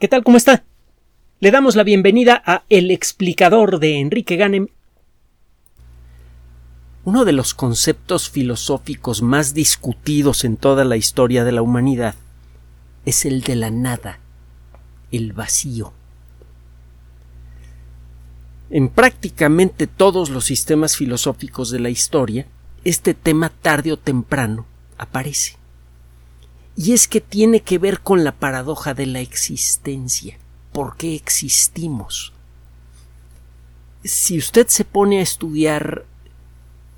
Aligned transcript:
¿Qué 0.00 0.08
tal? 0.08 0.24
¿Cómo 0.24 0.36
está? 0.36 0.64
Le 1.38 1.52
damos 1.52 1.76
la 1.76 1.84
bienvenida 1.84 2.42
a 2.44 2.64
El 2.68 2.90
explicador 2.90 3.78
de 3.78 4.00
Enrique 4.00 4.34
Ganem. 4.34 4.66
Uno 7.04 7.24
de 7.24 7.32
los 7.32 7.54
conceptos 7.54 8.28
filosóficos 8.28 9.22
más 9.22 9.54
discutidos 9.54 10.44
en 10.44 10.56
toda 10.56 10.84
la 10.84 10.96
historia 10.96 11.44
de 11.44 11.52
la 11.52 11.62
humanidad 11.62 12.16
es 13.04 13.24
el 13.24 13.42
de 13.42 13.54
la 13.54 13.70
nada, 13.70 14.18
el 15.12 15.32
vacío. 15.32 15.92
En 18.70 18.88
prácticamente 18.88 19.86
todos 19.86 20.28
los 20.28 20.44
sistemas 20.44 20.96
filosóficos 20.96 21.70
de 21.70 21.78
la 21.78 21.90
historia, 21.90 22.46
este 22.82 23.14
tema 23.14 23.48
tarde 23.48 23.92
o 23.92 23.96
temprano 23.96 24.66
aparece 24.98 25.56
y 26.76 26.92
es 26.92 27.06
que 27.06 27.20
tiene 27.20 27.60
que 27.60 27.78
ver 27.78 28.00
con 28.00 28.24
la 28.24 28.32
paradoja 28.32 28.94
de 28.94 29.06
la 29.06 29.20
existencia. 29.20 30.38
¿Por 30.72 30.96
qué 30.96 31.14
existimos? 31.14 32.32
Si 34.02 34.36
usted 34.36 34.66
se 34.68 34.84
pone 34.84 35.18
a 35.18 35.22
estudiar 35.22 36.04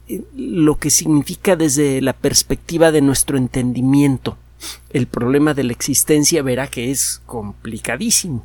eh, 0.08 0.22
lo 0.34 0.78
que 0.78 0.90
significa 0.90 1.56
desde 1.56 2.00
la 2.00 2.14
perspectiva 2.14 2.90
de 2.90 3.02
nuestro 3.02 3.36
entendimiento 3.36 4.38
el 4.90 5.06
problema 5.06 5.52
de 5.52 5.64
la 5.64 5.72
existencia, 5.72 6.42
verá 6.42 6.68
que 6.68 6.90
es 6.90 7.20
complicadísimo. 7.26 8.44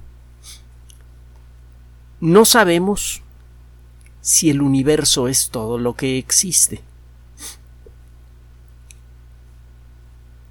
No 2.20 2.44
sabemos 2.46 3.22
si 4.20 4.50
el 4.50 4.62
universo 4.62 5.30
es 5.30 5.50
todo 5.50 5.78
lo 5.78 5.96
que 5.96 6.18
existe. 6.18 6.82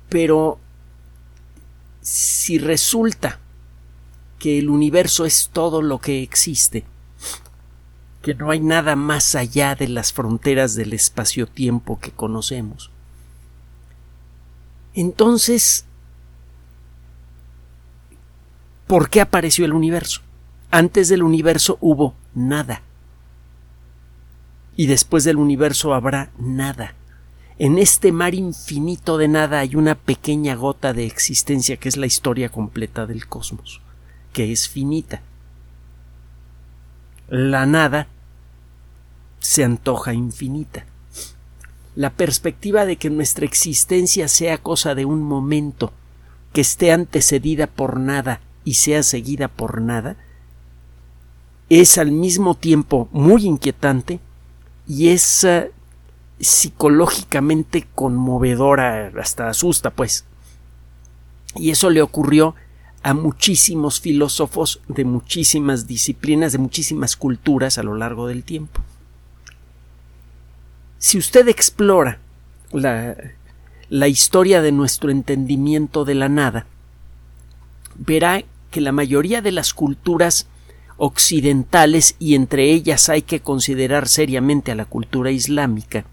Pero 0.08 0.58
si 2.10 2.58
resulta 2.58 3.38
que 4.40 4.58
el 4.58 4.68
universo 4.68 5.26
es 5.26 5.48
todo 5.52 5.80
lo 5.80 6.00
que 6.00 6.24
existe, 6.24 6.84
que 8.20 8.34
no 8.34 8.50
hay 8.50 8.58
nada 8.58 8.96
más 8.96 9.36
allá 9.36 9.76
de 9.76 9.86
las 9.86 10.12
fronteras 10.12 10.74
del 10.74 10.92
espacio-tiempo 10.92 12.00
que 12.00 12.10
conocemos, 12.10 12.90
entonces, 14.92 15.84
¿por 18.88 19.08
qué 19.08 19.20
apareció 19.20 19.64
el 19.64 19.72
universo? 19.72 20.20
Antes 20.72 21.08
del 21.10 21.22
universo 21.22 21.78
hubo 21.80 22.16
nada. 22.34 22.82
Y 24.74 24.86
después 24.86 25.22
del 25.22 25.36
universo 25.36 25.94
habrá 25.94 26.32
nada. 26.38 26.96
En 27.62 27.76
este 27.76 28.10
mar 28.10 28.34
infinito 28.34 29.18
de 29.18 29.28
nada 29.28 29.58
hay 29.58 29.76
una 29.76 29.94
pequeña 29.94 30.54
gota 30.54 30.94
de 30.94 31.04
existencia 31.04 31.76
que 31.76 31.90
es 31.90 31.98
la 31.98 32.06
historia 32.06 32.48
completa 32.48 33.04
del 33.04 33.26
cosmos, 33.26 33.82
que 34.32 34.50
es 34.50 34.66
finita. 34.66 35.20
La 37.28 37.66
nada 37.66 38.08
se 39.40 39.62
antoja 39.62 40.14
infinita. 40.14 40.86
La 41.96 42.08
perspectiva 42.08 42.86
de 42.86 42.96
que 42.96 43.10
nuestra 43.10 43.44
existencia 43.44 44.26
sea 44.28 44.56
cosa 44.56 44.94
de 44.94 45.04
un 45.04 45.22
momento, 45.22 45.92
que 46.54 46.62
esté 46.62 46.92
antecedida 46.92 47.66
por 47.66 48.00
nada 48.00 48.40
y 48.64 48.72
sea 48.72 49.02
seguida 49.02 49.48
por 49.48 49.82
nada, 49.82 50.16
es 51.68 51.98
al 51.98 52.10
mismo 52.10 52.54
tiempo 52.54 53.10
muy 53.12 53.44
inquietante 53.44 54.18
y 54.88 55.08
es 55.08 55.44
psicológicamente 56.40 57.86
conmovedora, 57.94 59.12
hasta 59.20 59.48
asusta, 59.48 59.90
pues. 59.90 60.24
Y 61.54 61.70
eso 61.70 61.90
le 61.90 62.02
ocurrió 62.02 62.54
a 63.02 63.14
muchísimos 63.14 64.00
filósofos 64.00 64.80
de 64.88 65.04
muchísimas 65.04 65.86
disciplinas, 65.86 66.52
de 66.52 66.58
muchísimas 66.58 67.16
culturas 67.16 67.78
a 67.78 67.82
lo 67.82 67.94
largo 67.94 68.26
del 68.26 68.44
tiempo. 68.44 68.80
Si 70.98 71.18
usted 71.18 71.48
explora 71.48 72.18
la, 72.72 73.16
la 73.88 74.08
historia 74.08 74.60
de 74.60 74.72
nuestro 74.72 75.10
entendimiento 75.10 76.04
de 76.04 76.14
la 76.14 76.28
nada, 76.28 76.66
verá 77.96 78.42
que 78.70 78.80
la 78.80 78.92
mayoría 78.92 79.42
de 79.42 79.52
las 79.52 79.74
culturas 79.74 80.46
occidentales, 80.96 82.14
y 82.18 82.34
entre 82.34 82.70
ellas 82.70 83.08
hay 83.08 83.22
que 83.22 83.40
considerar 83.40 84.08
seriamente 84.08 84.72
a 84.72 84.74
la 84.74 84.84
cultura 84.84 85.30
islámica, 85.30 86.04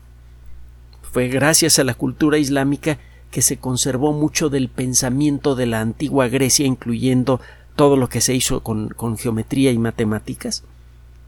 fue 1.12 1.28
gracias 1.28 1.80
a 1.80 1.84
la 1.84 1.94
cultura 1.94 2.38
islámica 2.38 3.00
que 3.32 3.42
se 3.42 3.58
conservó 3.58 4.14
mucho 4.14 4.50
del 4.50 4.70
pensamiento 4.70 5.56
de 5.56 5.66
la 5.66 5.82
antigua 5.82 6.28
Grecia, 6.28 6.66
incluyendo 6.66 7.42
todo 7.76 7.98
lo 7.98 8.10
que 8.10 8.22
se 8.22 8.34
hizo 8.34 8.62
con, 8.62 9.18
geometría 9.18 9.72
y 9.72 9.78
matemáticas. 9.78 10.64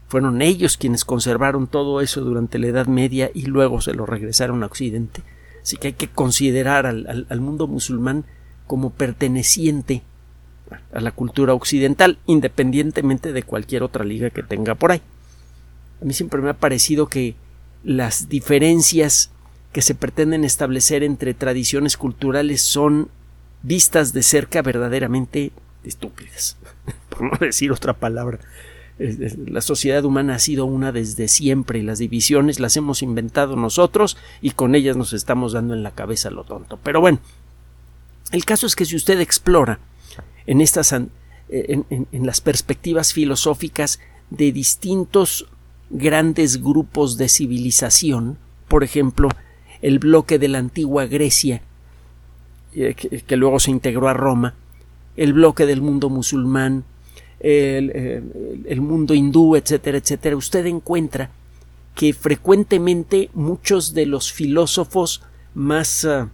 Fueron 0.08 0.42
ellos 0.42 0.76
quienes 0.76 1.04
conservaron 1.04 1.66
todo 1.66 2.00
eso 2.00 2.20
durante 2.22 2.58
la 2.58 2.66
Edad 2.66 2.86
Media 2.86 3.30
y 3.32 3.42
luego 3.46 3.80
se 3.80 3.94
lo 3.94 4.06
regresaron 4.06 4.62
a 4.62 4.66
Occidente. 4.66 5.22
Así 5.62 5.76
que 5.76 5.88
hay 5.88 5.92
que 5.92 6.08
considerar 6.08 6.86
al, 6.86 7.26
al 7.28 7.40
mundo 7.40 7.66
musulmán 7.66 8.24
como 8.66 8.90
perteneciente 8.90 10.02
a 10.92 11.00
la 11.00 11.12
cultura 11.12 11.54
occidental, 11.54 12.18
independientemente 12.26 13.32
de 13.32 13.42
cualquier 13.42 13.82
otra 13.82 14.04
liga 14.04 14.30
que 14.30 14.42
tenga 14.42 14.74
por 14.74 14.92
ahí. 14.92 15.02
A 16.00 16.04
mí 16.04 16.14
siempre 16.14 16.40
me 16.40 16.50
ha 16.50 16.54
parecido 16.54 17.08
que 17.08 17.34
las 17.84 18.28
diferencias 18.28 19.30
que 19.72 19.82
se 19.82 19.94
pretenden 19.94 20.44
establecer 20.44 21.02
entre 21.02 21.34
tradiciones 21.34 21.96
culturales 21.96 22.62
son 22.62 23.08
vistas 23.62 24.12
de 24.12 24.22
cerca 24.22 24.62
verdaderamente 24.62 25.52
estúpidas, 25.84 26.56
por 27.08 27.22
no 27.22 27.38
decir 27.38 27.72
otra 27.72 27.94
palabra. 27.94 28.40
La 28.98 29.62
sociedad 29.62 30.04
humana 30.04 30.34
ha 30.34 30.38
sido 30.38 30.66
una 30.66 30.92
desde 30.92 31.26
siempre 31.26 31.78
y 31.78 31.82
las 31.82 32.00
divisiones 32.00 32.60
las 32.60 32.76
hemos 32.76 33.02
inventado 33.02 33.56
nosotros 33.56 34.18
y 34.42 34.50
con 34.50 34.74
ellas 34.74 34.96
nos 34.96 35.14
estamos 35.14 35.52
dando 35.52 35.72
en 35.72 35.82
la 35.82 35.92
cabeza 35.92 36.30
lo 36.30 36.44
tonto. 36.44 36.78
Pero 36.82 37.00
bueno, 37.00 37.18
el 38.30 38.44
caso 38.44 38.66
es 38.66 38.76
que 38.76 38.84
si 38.84 38.96
usted 38.96 39.18
explora 39.20 39.78
en 40.46 40.60
estas 40.60 40.92
en, 40.92 41.06
en 41.48 42.26
las 42.26 42.42
perspectivas 42.42 43.14
filosóficas 43.14 44.00
de 44.28 44.52
distintos 44.52 45.46
grandes 45.88 46.62
grupos 46.62 47.16
de 47.16 47.30
civilización, 47.30 48.36
por 48.68 48.84
ejemplo, 48.84 49.30
el 49.82 49.98
bloque 49.98 50.38
de 50.38 50.48
la 50.48 50.58
antigua 50.58 51.06
Grecia, 51.06 51.62
eh, 52.74 52.94
que, 52.94 53.36
luego 53.36 53.58
se 53.58 53.70
integró 53.70 54.08
a 54.08 54.14
Roma, 54.14 54.54
el 55.16 55.32
bloque 55.32 55.66
del 55.66 55.80
mundo 55.80 56.08
musulmán, 56.08 56.84
el, 57.40 57.90
eh, 57.94 58.22
el, 58.66 58.80
mundo 58.80 59.14
hindú, 59.14 59.56
etcétera, 59.56 59.98
etcétera, 59.98 60.36
usted 60.36 60.66
encuentra 60.66 61.30
que 61.94 62.12
frecuentemente 62.12 63.30
muchos 63.34 63.94
de 63.94 64.06
los 64.06 64.32
filósofos 64.32 65.22
más 65.54 66.04
ah, 66.04 66.28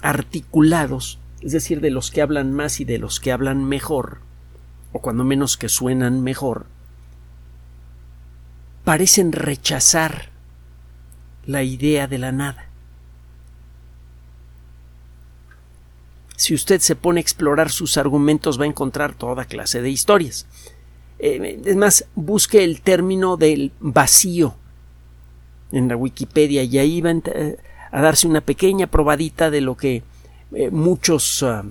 articulados, 0.00 1.18
es 1.40 1.52
decir, 1.52 1.80
de 1.80 1.90
los 1.90 2.10
que 2.10 2.22
hablan 2.22 2.52
más 2.52 2.80
y 2.80 2.84
de 2.84 2.98
los 2.98 3.20
que 3.20 3.32
hablan 3.32 3.64
mejor, 3.64 4.18
o 4.92 5.00
cuando 5.00 5.24
menos 5.24 5.56
que 5.56 5.68
suenan 5.68 6.22
mejor, 6.22 6.66
parecen 8.84 9.32
rechazar 9.32 10.33
la 11.46 11.62
idea 11.62 12.06
de 12.06 12.18
la 12.18 12.32
nada. 12.32 12.68
Si 16.36 16.54
usted 16.54 16.80
se 16.80 16.96
pone 16.96 17.20
a 17.20 17.22
explorar 17.22 17.70
sus 17.70 17.96
argumentos 17.96 18.60
va 18.60 18.64
a 18.64 18.68
encontrar 18.68 19.14
toda 19.14 19.44
clase 19.44 19.80
de 19.80 19.90
historias. 19.90 20.46
Eh, 21.18 21.60
es 21.64 21.76
más, 21.76 22.06
busque 22.14 22.64
el 22.64 22.80
término 22.80 23.36
del 23.36 23.72
vacío 23.80 24.56
en 25.72 25.88
la 25.88 25.96
Wikipedia 25.96 26.62
y 26.64 26.78
ahí 26.78 27.00
va 27.00 27.10
a, 27.92 28.00
darse 28.00 28.26
una 28.26 28.40
pequeña 28.40 28.88
probadita 28.88 29.50
de 29.50 29.60
lo 29.60 29.76
que 29.76 30.02
eh, 30.52 30.70
muchos 30.70 31.42
ah, 31.42 31.64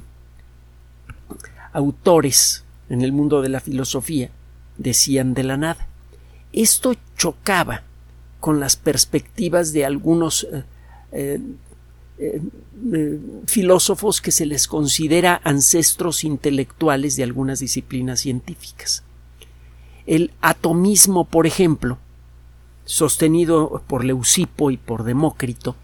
autores 1.74 2.64
en 2.90 3.02
el 3.02 3.12
mundo 3.12 3.42
de 3.42 3.50
la 3.50 3.60
filosofía 3.60 4.30
decían 4.78 5.34
de 5.34 5.44
la 5.44 5.58
nada. 5.58 5.88
Esto 6.54 6.96
chocaba 7.18 7.84
con 8.44 8.60
las 8.60 8.75
perspectivas 8.75 9.72
de 9.72 9.86
algunos 9.86 10.45
eh, 10.51 11.40
eh, 12.19 12.42
eh, 12.92 13.19
filósofos 13.45 14.19
que 14.19 14.34
se 14.34 14.45
les 14.45 14.68
considera 14.68 15.40
ancestros 15.45 16.25
intelectuales 16.25 17.16
de 17.16 17.24
algunas 17.24 17.60
disciplinas 17.60 18.19
científicas. 18.19 19.06
El 20.06 20.31
atomismo, 20.42 21.24
por 21.24 21.48
ejemplo, 21.48 22.00
sostenido 22.84 23.81
por 23.88 24.04
Leucipo 24.04 24.72
y 24.72 24.75
por 24.75 25.06
Demócrito, 25.06 25.78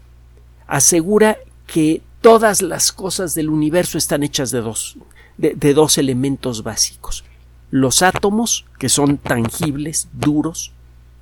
asegura 0.66 1.38
que 1.66 2.02
todas 2.20 2.60
las 2.60 2.92
cosas 2.92 3.34
del 3.34 3.48
universo 3.48 3.96
están 3.96 4.22
hechas 4.22 4.50
de 4.50 4.60
dos, 4.60 4.98
de 5.38 5.72
dos 5.72 5.96
elementos 5.96 6.62
básicos. 6.62 7.24
Los 7.70 8.02
átomos, 8.02 8.66
que 8.78 8.90
son 8.90 9.16
tangibles, 9.16 10.08
duros, 10.12 10.74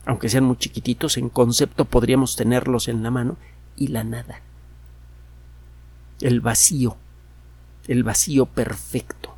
aunque 0.08 0.31
sean 0.31 0.44
muy 0.44 0.56
chiquititos, 0.56 1.19
en 1.19 1.28
concepto 1.28 1.84
podríamos 1.84 2.34
tenerlos 2.34 2.88
en 2.88 3.02
la 3.02 3.10
mano, 3.10 3.37
y 3.76 3.88
la 3.88 4.05
nada. 4.05 4.40
El 6.22 6.40
vacío, 6.40 6.96
el 7.87 8.05
vacío 8.05 8.46
perfecto. 8.46 9.37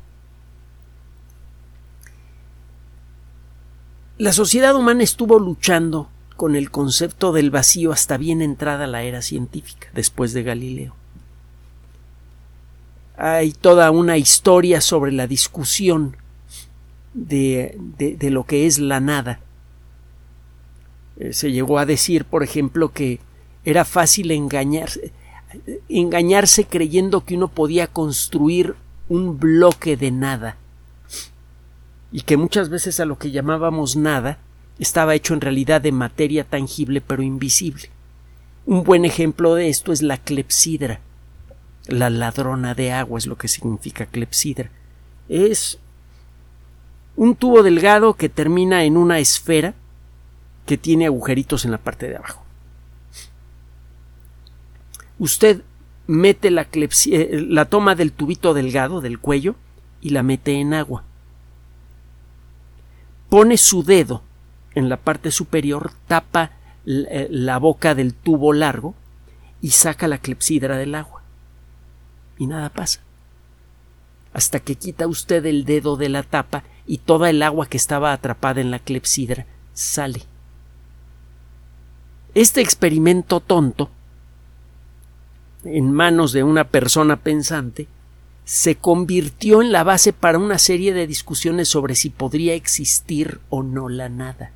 La 4.17 4.31
sociedad 4.31 4.73
humana 4.73 5.03
estuvo 5.03 5.39
luchando 5.39 6.07
con 6.37 6.55
el 6.55 6.71
concepto 6.71 7.33
del 7.33 7.51
vacío 7.51 7.91
hasta 7.91 8.15
bien 8.15 8.41
entrada 8.41 8.87
la 8.87 9.03
era 9.03 9.21
científica, 9.21 9.89
después 9.93 10.31
de 10.31 10.43
Galileo. 10.43 10.95
Hay 13.17 13.51
toda 13.51 13.91
una 13.91 14.17
historia 14.17 14.79
sobre 14.79 15.11
la 15.11 15.27
discusión 15.27 16.15
de, 17.13 17.77
de, 17.97 18.15
de 18.15 18.29
lo 18.29 18.45
que 18.45 18.67
es 18.67 18.79
la 18.79 19.01
nada 19.01 19.41
eh, 21.21 21.33
se 21.33 21.51
llegó 21.51 21.77
a 21.77 21.85
decir, 21.85 22.25
por 22.25 22.41
ejemplo, 22.41 22.91
que 22.91 23.19
era 23.63 23.85
fácil 23.85 24.31
engañarse, 24.31 25.11
engañarse 25.87 26.65
creyendo 26.65 27.23
que 27.25 27.35
uno 27.35 27.47
podía 27.47 27.85
construir 27.85 28.73
un 29.07 29.37
bloque 29.39 29.97
de 29.97 30.09
nada 30.09 30.57
y 32.11 32.21
que 32.21 32.37
muchas 32.37 32.69
veces 32.69 32.99
a 32.99 33.05
lo 33.05 33.19
que 33.19 33.29
llamábamos 33.29 33.95
nada 33.95 34.39
estaba 34.79 35.13
hecho 35.13 35.35
en 35.35 35.41
realidad 35.41 35.79
de 35.81 35.91
materia 35.91 36.43
tangible 36.43 37.01
pero 37.01 37.21
invisible. 37.21 37.91
Un 38.65 38.83
buen 38.83 39.05
ejemplo 39.05 39.53
de 39.53 39.69
esto 39.69 39.91
es 39.91 40.01
la 40.01 40.17
clepsidra. 40.17 41.01
La 41.87 42.09
ladrona 42.09 42.73
de 42.73 42.93
agua 42.93 43.19
es 43.19 43.27
lo 43.27 43.37
que 43.37 43.47
significa 43.47 44.07
clepsidra. 44.07 44.71
Es 45.29 45.77
un 47.15 47.35
tubo 47.35 47.61
delgado 47.61 48.15
que 48.15 48.29
termina 48.29 48.85
en 48.85 48.97
una 48.97 49.19
esfera 49.19 49.75
que 50.71 50.77
tiene 50.77 51.05
agujeritos 51.05 51.65
en 51.65 51.71
la 51.71 51.79
parte 51.79 52.07
de 52.07 52.15
abajo. 52.15 52.45
Usted 55.19 55.63
mete 56.07 56.49
la, 56.49 56.65
eh, 56.71 57.45
la 57.45 57.65
toma 57.65 57.93
del 57.95 58.13
tubito 58.13 58.53
delgado 58.53 59.01
del 59.01 59.19
cuello 59.19 59.57
y 59.99 60.11
la 60.11 60.23
mete 60.23 60.61
en 60.61 60.73
agua. 60.73 61.03
Pone 63.27 63.57
su 63.57 63.83
dedo 63.83 64.21
en 64.73 64.87
la 64.87 64.95
parte 64.95 65.29
superior, 65.31 65.91
tapa 66.07 66.51
eh, 66.85 67.27
la 67.29 67.57
boca 67.57 67.93
del 67.93 68.13
tubo 68.13 68.53
largo 68.53 68.95
y 69.59 69.71
saca 69.71 70.07
la 70.07 70.19
clepsidra 70.19 70.77
del 70.77 70.95
agua. 70.95 71.21
Y 72.37 72.47
nada 72.47 72.69
pasa. 72.69 73.01
Hasta 74.31 74.61
que 74.61 74.75
quita 74.75 75.05
usted 75.07 75.45
el 75.45 75.65
dedo 75.65 75.97
de 75.97 76.07
la 76.07 76.23
tapa 76.23 76.63
y 76.87 76.99
toda 76.99 77.29
el 77.29 77.43
agua 77.43 77.67
que 77.67 77.75
estaba 77.75 78.13
atrapada 78.13 78.61
en 78.61 78.71
la 78.71 78.79
clepsidra 78.79 79.47
sale. 79.73 80.30
Este 82.33 82.61
experimento 82.61 83.41
tonto, 83.41 83.89
en 85.65 85.91
manos 85.91 86.31
de 86.31 86.43
una 86.43 86.63
persona 86.69 87.17
pensante, 87.17 87.87
se 88.45 88.75
convirtió 88.75 89.61
en 89.61 89.71
la 89.71 89.83
base 89.83 90.13
para 90.13 90.37
una 90.37 90.57
serie 90.57 90.93
de 90.93 91.07
discusiones 91.07 91.67
sobre 91.67 91.95
si 91.95 92.09
podría 92.09 92.53
existir 92.53 93.39
o 93.49 93.63
no 93.63 93.89
la 93.89 94.07
nada. 94.07 94.51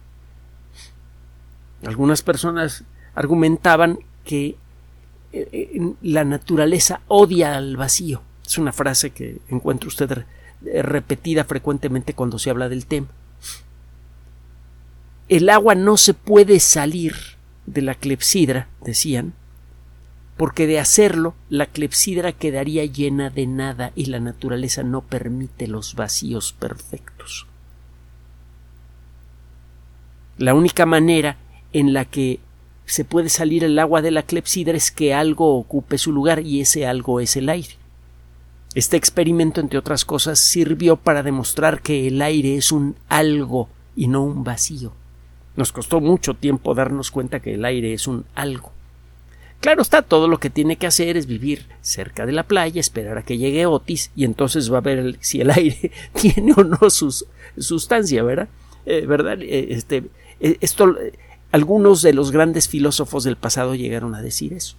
Algunas 1.86 2.22
personas 2.22 2.84
argumentaban 3.14 4.00
que 4.24 4.56
eh, 5.34 5.50
eh, 5.52 5.94
la 6.02 6.24
naturaleza 6.24 7.02
odia 7.08 7.58
al 7.58 7.76
vacío. 7.76 8.22
Es 8.46 8.58
una 8.58 8.72
frase 8.72 9.10
que 9.12 9.40
encuentra 9.50 9.88
usted 9.90 10.26
repetida 10.62 11.44
frecuentemente 11.44 12.14
cuando 12.14 12.40
se 12.40 12.50
habla 12.50 12.70
del 12.70 12.86
tema. 12.86 13.08
El 15.28 15.50
agua 15.50 15.76
no 15.76 15.98
se 15.98 16.14
puede 16.14 16.60
salir 16.60 17.35
de 17.66 17.82
la 17.82 17.96
clepsidra, 17.96 18.68
decían, 18.84 19.34
porque 20.38 20.68
de 20.68 20.80
hacerlo 20.80 21.34
la 21.50 21.66
clepsidra 21.68 22.34
quedaría 22.34 22.86
llena 22.86 23.30
de 23.30 23.48
nada 23.48 23.92
y 23.96 24.06
la 24.06 24.20
naturaleza 24.20 24.84
no 24.84 25.02
permite 25.02 25.68
los 25.68 25.96
vacíos 25.96 26.54
perfectos. 26.54 27.48
La 30.38 30.54
única 30.54 30.86
manera 30.86 31.38
en 31.72 31.94
la 31.94 32.06
que 32.06 32.40
se 32.86 33.06
puede 33.06 33.30
salir 33.30 33.64
el 33.64 33.80
agua 33.80 34.02
de 34.02 34.12
la 34.12 34.24
clepsidra 34.24 34.76
es 34.78 34.92
que 34.92 35.14
algo 35.14 35.58
ocupe 35.58 35.98
su 35.98 36.12
lugar 36.12 36.42
y 36.42 36.62
ese 36.62 36.86
algo 36.86 37.20
es 37.20 37.36
el 37.38 37.50
aire. 37.50 37.76
Este 38.76 38.98
experimento, 38.98 39.62
entre 39.62 39.80
otras 39.80 40.04
cosas, 40.04 40.38
sirvió 40.40 40.98
para 40.98 41.24
demostrar 41.24 41.82
que 41.82 42.08
el 42.08 42.22
aire 42.22 42.58
es 42.58 42.74
un 42.74 42.98
algo 43.08 43.70
y 43.96 44.08
no 44.08 44.24
un 44.24 44.44
vacío. 44.44 44.92
Nos 45.56 45.72
costó 45.72 46.02
mucho 46.02 46.34
tiempo 46.34 46.74
darnos 46.74 47.12
cuenta 47.12 47.40
que 47.40 47.54
el 47.54 47.66
aire 47.66 47.94
es 47.94 48.08
un 48.08 48.26
algo. 48.36 48.72
Claro 49.62 49.82
está, 49.82 50.02
todo 50.02 50.28
lo 50.28 50.40
que 50.40 50.50
tiene 50.50 50.76
que 50.76 50.86
hacer 50.86 51.18
es 51.18 51.26
vivir 51.26 51.66
cerca 51.82 52.26
de 52.26 52.34
la 52.34 52.44
playa, 52.44 52.80
esperar 52.80 53.18
a 53.18 53.24
que 53.24 53.38
llegue 53.38 53.66
Otis 53.66 54.12
y 54.16 54.26
entonces 54.26 54.72
va 54.72 54.78
a 54.78 54.82
ver 54.82 55.18
si 55.22 55.42
el 55.42 55.50
aire 55.52 55.92
tiene 56.14 56.54
o 56.56 56.64
no 56.64 56.90
su 56.90 57.26
sustancia, 57.58 58.22
¿verdad? 58.22 58.50
Eh, 58.86 59.06
¿Verdad? 59.08 59.42
Eh, 59.42 59.68
este, 59.72 60.04
eh, 60.40 60.58
esto 60.62 60.96
algunos 61.52 62.02
de 62.02 62.14
los 62.14 62.32
grandes 62.32 62.68
filósofos 62.68 63.24
del 63.24 63.38
pasado 63.38 63.76
llegaron 63.76 64.14
a 64.14 64.22
decir 64.22 64.54
eso. 64.54 64.76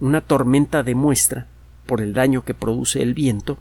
Una 0.00 0.20
tormenta 0.20 0.82
demuestra, 0.82 1.46
por 1.86 2.00
el 2.00 2.12
daño 2.14 2.44
que 2.44 2.52
produce 2.52 3.00
el 3.00 3.14
viento, 3.14 3.58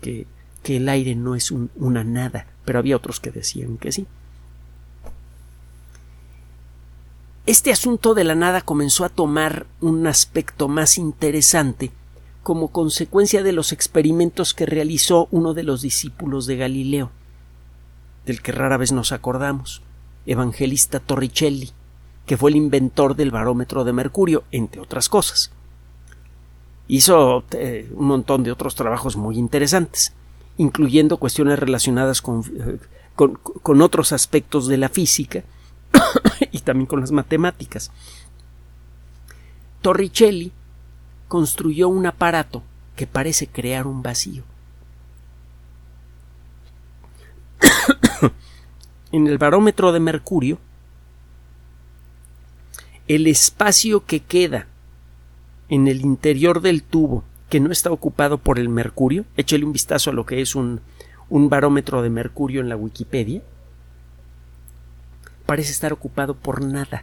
que, 0.00 0.26
que 0.62 0.78
el 0.78 0.88
aire 0.88 1.14
no 1.14 1.34
es 1.34 1.50
una 1.50 2.04
nada, 2.04 2.46
pero 2.64 2.78
había 2.78 2.96
otros 2.96 3.20
que 3.20 3.30
decían 3.30 3.76
que 3.76 3.92
sí. 3.92 4.06
Este 7.50 7.72
asunto 7.72 8.14
de 8.14 8.22
la 8.22 8.36
nada 8.36 8.60
comenzó 8.60 9.04
a 9.04 9.08
tomar 9.08 9.66
un 9.80 10.06
aspecto 10.06 10.68
más 10.68 10.98
interesante 10.98 11.90
como 12.44 12.68
consecuencia 12.68 13.42
de 13.42 13.50
los 13.50 13.72
experimentos 13.72 14.54
que 14.54 14.66
realizó 14.66 15.26
uno 15.32 15.52
de 15.52 15.64
los 15.64 15.82
discípulos 15.82 16.46
de 16.46 16.56
Galileo, 16.56 17.10
del 18.24 18.40
que 18.40 18.52
rara 18.52 18.76
vez 18.76 18.92
nos 18.92 19.10
acordamos, 19.10 19.82
Evangelista 20.26 21.00
Torricelli 21.00 21.72
que 22.24 22.36
fue 22.36 22.50
el 22.50 22.56
inventor 22.56 23.16
del 23.16 23.32
barómetro 23.32 23.82
de 23.82 23.94
mercurio, 23.94 24.44
entre 24.52 24.80
otras 24.80 25.08
cosas. 25.08 25.50
Hizo 26.86 27.42
eh, 27.50 27.90
un 27.96 28.06
montón 28.06 28.44
de 28.44 28.52
otros 28.52 28.76
trabajos 28.76 29.16
muy 29.16 29.36
interesantes, 29.36 30.12
incluyendo 30.56 31.16
cuestiones 31.16 31.58
relacionadas 31.58 32.22
con, 32.22 32.44
eh, 32.44 32.78
con 33.16 33.82
otros 33.82 34.12
aspectos 34.12 34.68
de 34.68 34.76
la 34.76 34.88
física 34.88 35.42
y 36.52 36.60
también 36.60 36.86
con 36.86 37.00
las 37.00 37.12
matemáticas. 37.12 37.90
Torricelli 39.82 40.52
construyó 41.28 41.88
un 41.88 42.06
aparato 42.06 42.62
que 42.96 43.06
parece 43.06 43.46
crear 43.46 43.86
un 43.86 44.02
vacío. 44.02 44.44
en 49.12 49.26
el 49.26 49.38
barómetro 49.38 49.92
de 49.92 50.00
mercurio 50.00 50.58
el 53.08 53.26
espacio 53.26 54.06
que 54.06 54.20
queda 54.20 54.66
en 55.68 55.88
el 55.88 56.00
interior 56.02 56.60
del 56.60 56.82
tubo 56.82 57.24
que 57.48 57.58
no 57.58 57.72
está 57.72 57.90
ocupado 57.90 58.38
por 58.38 58.58
el 58.58 58.68
mercurio, 58.68 59.24
échale 59.36 59.64
un 59.64 59.72
vistazo 59.72 60.10
a 60.10 60.12
lo 60.12 60.24
que 60.24 60.40
es 60.40 60.54
un, 60.54 60.80
un 61.28 61.48
barómetro 61.48 62.02
de 62.02 62.10
mercurio 62.10 62.60
en 62.60 62.68
la 62.68 62.76
Wikipedia, 62.76 63.42
parece 65.50 65.72
estar 65.72 65.92
ocupado 65.92 66.36
por 66.36 66.62
nada. 66.62 67.02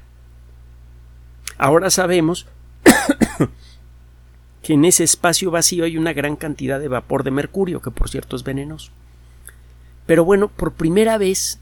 Ahora 1.57 1.89
sabemos 1.89 2.47
que 4.61 4.71
en 4.71 4.85
ese 4.85 5.03
espacio 5.03 5.51
vacío 5.51 5.83
hay 5.83 5.97
una 5.97 6.13
gran 6.13 6.37
cantidad 6.37 6.79
de 6.79 6.87
vapor 6.87 7.25
de 7.25 7.31
mercurio, 7.31 7.81
que 7.81 7.91
por 7.91 8.07
cierto 8.07 8.37
es 8.37 8.45
venenoso. 8.45 8.93
Pero 10.05 10.23
bueno, 10.23 10.47
por 10.47 10.71
primera 10.71 11.17
vez 11.17 11.59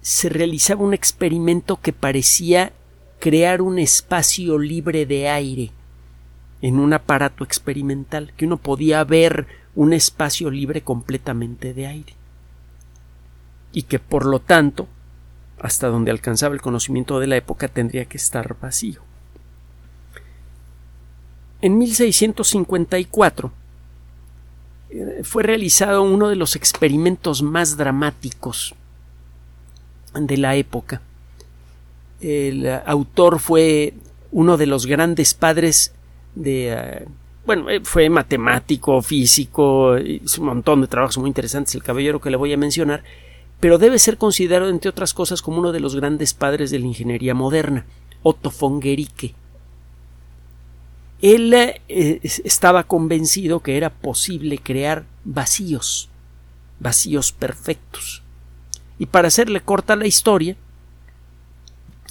se 0.00 0.30
realizaba 0.30 0.82
un 0.82 0.94
experimento 0.94 1.78
que 1.78 1.92
parecía 1.92 2.72
crear 3.20 3.60
un 3.60 3.78
espacio 3.78 4.58
libre 4.58 5.04
de 5.04 5.28
aire 5.28 5.70
en 6.62 6.78
un 6.78 6.94
aparato 6.94 7.44
experimental, 7.44 8.32
que 8.38 8.46
uno 8.46 8.56
podía 8.56 9.04
ver 9.04 9.48
un 9.74 9.92
espacio 9.92 10.50
libre 10.50 10.80
completamente 10.80 11.74
de 11.74 11.86
aire 11.86 12.14
y 13.70 13.82
que 13.82 13.98
por 13.98 14.24
lo 14.24 14.40
tanto 14.40 14.88
hasta 15.58 15.88
donde 15.88 16.10
alcanzaba 16.10 16.54
el 16.54 16.60
conocimiento 16.60 17.20
de 17.20 17.26
la 17.26 17.36
época 17.36 17.68
tendría 17.68 18.04
que 18.04 18.16
estar 18.16 18.56
vacío. 18.60 19.02
En 21.60 21.78
1654 21.78 23.52
eh, 24.90 25.20
fue 25.24 25.42
realizado 25.42 26.02
uno 26.02 26.28
de 26.28 26.36
los 26.36 26.56
experimentos 26.56 27.42
más 27.42 27.76
dramáticos 27.76 28.74
de 30.14 30.36
la 30.36 30.54
época 30.56 31.00
el 32.24 32.66
autor 32.86 33.38
fue 33.38 33.94
uno 34.32 34.56
de 34.56 34.66
los 34.66 34.86
grandes 34.86 35.34
padres 35.34 35.92
de 36.34 36.72
eh, 36.72 37.04
bueno, 37.44 37.68
eh, 37.68 37.80
fue 37.82 38.08
matemático, 38.08 39.02
físico, 39.02 39.98
hizo 39.98 40.40
un 40.40 40.48
montón 40.48 40.80
de 40.80 40.86
trabajos 40.86 41.18
muy 41.18 41.28
interesantes, 41.28 41.74
el 41.74 41.82
caballero 41.82 42.20
que 42.20 42.30
le 42.30 42.36
voy 42.36 42.52
a 42.54 42.56
mencionar, 42.56 43.04
pero 43.64 43.78
debe 43.78 43.98
ser 43.98 44.18
considerado, 44.18 44.68
entre 44.68 44.90
otras 44.90 45.14
cosas, 45.14 45.40
como 45.40 45.58
uno 45.58 45.72
de 45.72 45.80
los 45.80 45.96
grandes 45.96 46.34
padres 46.34 46.70
de 46.70 46.78
la 46.78 46.84
ingeniería 46.84 47.32
moderna, 47.32 47.86
Otto 48.22 48.50
von 48.50 48.78
Guericke. 48.78 49.34
Él 51.22 51.54
eh, 51.54 51.80
estaba 52.22 52.84
convencido 52.84 53.60
que 53.60 53.78
era 53.78 53.88
posible 53.88 54.58
crear 54.58 55.06
vacíos, 55.24 56.10
vacíos 56.78 57.32
perfectos. 57.32 58.22
Y 58.98 59.06
para 59.06 59.28
hacerle 59.28 59.62
corta 59.62 59.96
la 59.96 60.06
historia, 60.06 60.58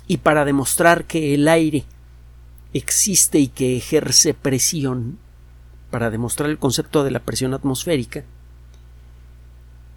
y 0.07 0.17
para 0.17 0.45
demostrar 0.45 1.05
que 1.05 1.36
el 1.36 1.48
aire 1.48 1.83
existe 2.74 3.38
y 3.38 3.50
que 3.50 3.77
ejerce 3.77 4.33
presión, 4.33 5.19
para 5.91 6.10
demostrar 6.10 6.50
el 6.50 6.57
concepto 6.57 7.03
de 7.03 7.12
la 7.12 7.19
presión 7.19 7.53
atmosférica, 7.53 8.24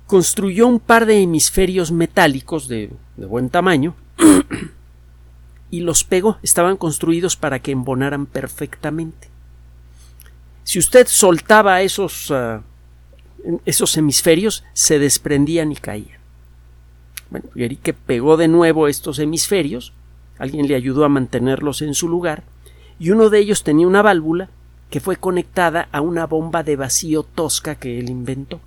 construyó 0.06 0.66
un 0.66 0.78
par 0.80 1.06
de 1.06 1.20
hemisferios 1.20 1.92
metálicos 1.92 2.68
de, 2.68 2.90
buen 3.16 3.50
tamaño 3.50 3.94
y 5.70 5.80
los 5.80 6.04
pegó. 6.04 6.38
Estaban 6.42 6.76
construidos 6.76 7.36
para 7.36 7.58
que 7.58 7.72
embonaran 7.72 8.26
perfectamente. 8.26 9.28
Si 10.64 10.78
usted 10.78 11.06
soltaba 11.08 11.82
esos, 11.82 12.30
uh, 12.30 12.60
esos 13.64 13.96
hemisferios, 13.96 14.64
se 14.72 14.98
desprendían 14.98 15.72
y 15.72 15.76
caían. 15.76 16.18
Bueno, 17.30 17.48
pegó 18.06 18.36
de 18.36 18.48
nuevo 18.48 18.88
estos 18.88 19.18
hemisferios, 19.18 19.92
alguien 20.38 20.68
le 20.68 20.76
ayudó 20.76 21.04
a 21.04 21.08
mantenerlos 21.08 21.82
en 21.82 21.94
su 21.94 22.08
lugar, 22.08 22.44
y 22.98 23.10
uno 23.10 23.30
de 23.30 23.40
ellos 23.40 23.64
tenía 23.64 23.86
una 23.86 24.02
válvula 24.02 24.48
que 24.90 25.00
fue 25.00 25.16
conectada 25.16 25.88
a 25.90 26.00
una 26.00 26.26
bomba 26.26 26.62
de 26.62 26.76
vacío 26.76 27.25
tosca 27.25 27.75
que 27.75 27.98
él 27.98 28.08
inventó. 28.08 28.60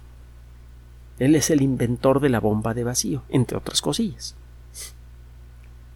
Él 1.19 1.35
es 1.35 1.49
el 1.49 1.61
inventor 1.61 2.21
de 2.21 2.29
la 2.29 2.39
bomba 2.39 2.73
de 2.73 2.83
vacío, 2.83 3.23
entre 3.29 3.57
otras 3.57 3.81
cosillas. 3.81 4.35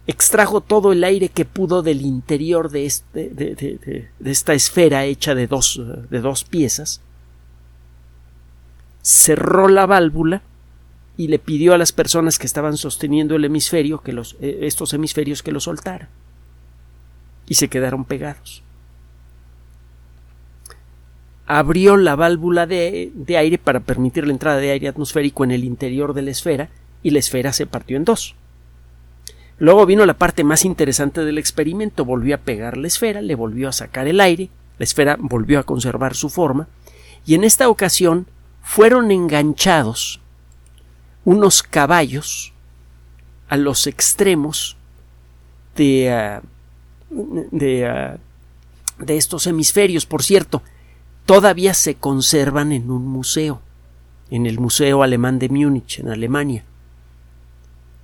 Extrajo 0.06 0.60
todo 0.60 0.92
el 0.92 1.02
aire 1.02 1.30
que 1.30 1.46
pudo 1.46 1.82
del 1.82 2.02
interior 2.02 2.70
de, 2.70 2.84
este, 2.84 3.30
de, 3.30 3.54
de, 3.54 4.10
de 4.18 4.30
esta 4.30 4.52
esfera 4.52 5.06
hecha 5.06 5.34
de 5.34 5.46
dos, 5.46 5.80
de 6.10 6.20
dos 6.20 6.44
piezas, 6.44 7.00
cerró 9.00 9.68
la 9.68 9.86
válvula 9.86 10.42
y 11.16 11.28
le 11.28 11.38
pidió 11.38 11.74
a 11.74 11.78
las 11.78 11.92
personas 11.92 12.38
que 12.38 12.46
estaban 12.46 12.76
sosteniendo 12.76 13.36
el 13.36 13.44
hemisferio 13.44 14.00
que 14.00 14.12
los, 14.12 14.36
eh, 14.40 14.60
estos 14.62 14.92
hemisferios 14.92 15.42
que 15.42 15.52
lo 15.52 15.60
soltaran 15.60 16.08
y 17.46 17.54
se 17.54 17.68
quedaron 17.68 18.04
pegados 18.04 18.63
abrió 21.46 21.96
la 21.96 22.16
válvula 22.16 22.66
de, 22.66 23.12
de, 23.14 23.36
aire 23.36 23.58
para 23.58 23.80
permitir 23.80 24.26
la 24.26 24.32
entrada 24.32 24.58
de 24.58 24.70
aire 24.70 24.88
atmosférico 24.88 25.44
en 25.44 25.50
el 25.50 25.64
interior 25.64 26.14
de 26.14 26.22
la 26.22 26.30
esfera 26.30 26.70
y 27.02 27.10
la 27.10 27.18
esfera 27.18 27.52
se 27.52 27.66
partió 27.66 27.96
en 27.96 28.04
dos. 28.04 28.34
Luego 29.58 29.86
vino 29.86 30.04
la 30.04 30.14
parte 30.14 30.42
más 30.42 30.64
interesante 30.64 31.24
del 31.24 31.38
experimento, 31.38 32.04
volvió 32.04 32.34
a 32.34 32.38
pegar 32.38 32.76
la 32.76 32.88
esfera, 32.88 33.22
le 33.22 33.34
volvió 33.34 33.68
a 33.68 33.72
sacar 33.72 34.08
el 34.08 34.20
aire, 34.20 34.50
la 34.78 34.84
esfera 34.84 35.16
volvió 35.18 35.60
a 35.60 35.64
conservar 35.64 36.14
su 36.16 36.28
forma, 36.28 36.66
y 37.24 37.34
en 37.34 37.44
esta 37.44 37.68
ocasión 37.68 38.26
fueron 38.62 39.10
enganchados 39.10 40.20
unos 41.24 41.62
caballos 41.62 42.52
a 43.48 43.56
los 43.56 43.86
extremos 43.86 44.76
de, 45.76 46.40
uh, 47.10 47.46
de, 47.52 48.18
uh, 48.98 49.04
de 49.04 49.16
estos 49.16 49.46
hemisferios. 49.46 50.06
Por 50.06 50.22
cierto, 50.22 50.62
todavía 51.26 51.74
se 51.74 51.94
conservan 51.94 52.72
en 52.72 52.90
un 52.90 53.06
museo, 53.06 53.60
en 54.30 54.46
el 54.46 54.58
Museo 54.58 55.02
Alemán 55.02 55.38
de 55.38 55.48
Múnich, 55.48 56.00
en 56.00 56.10
Alemania. 56.10 56.64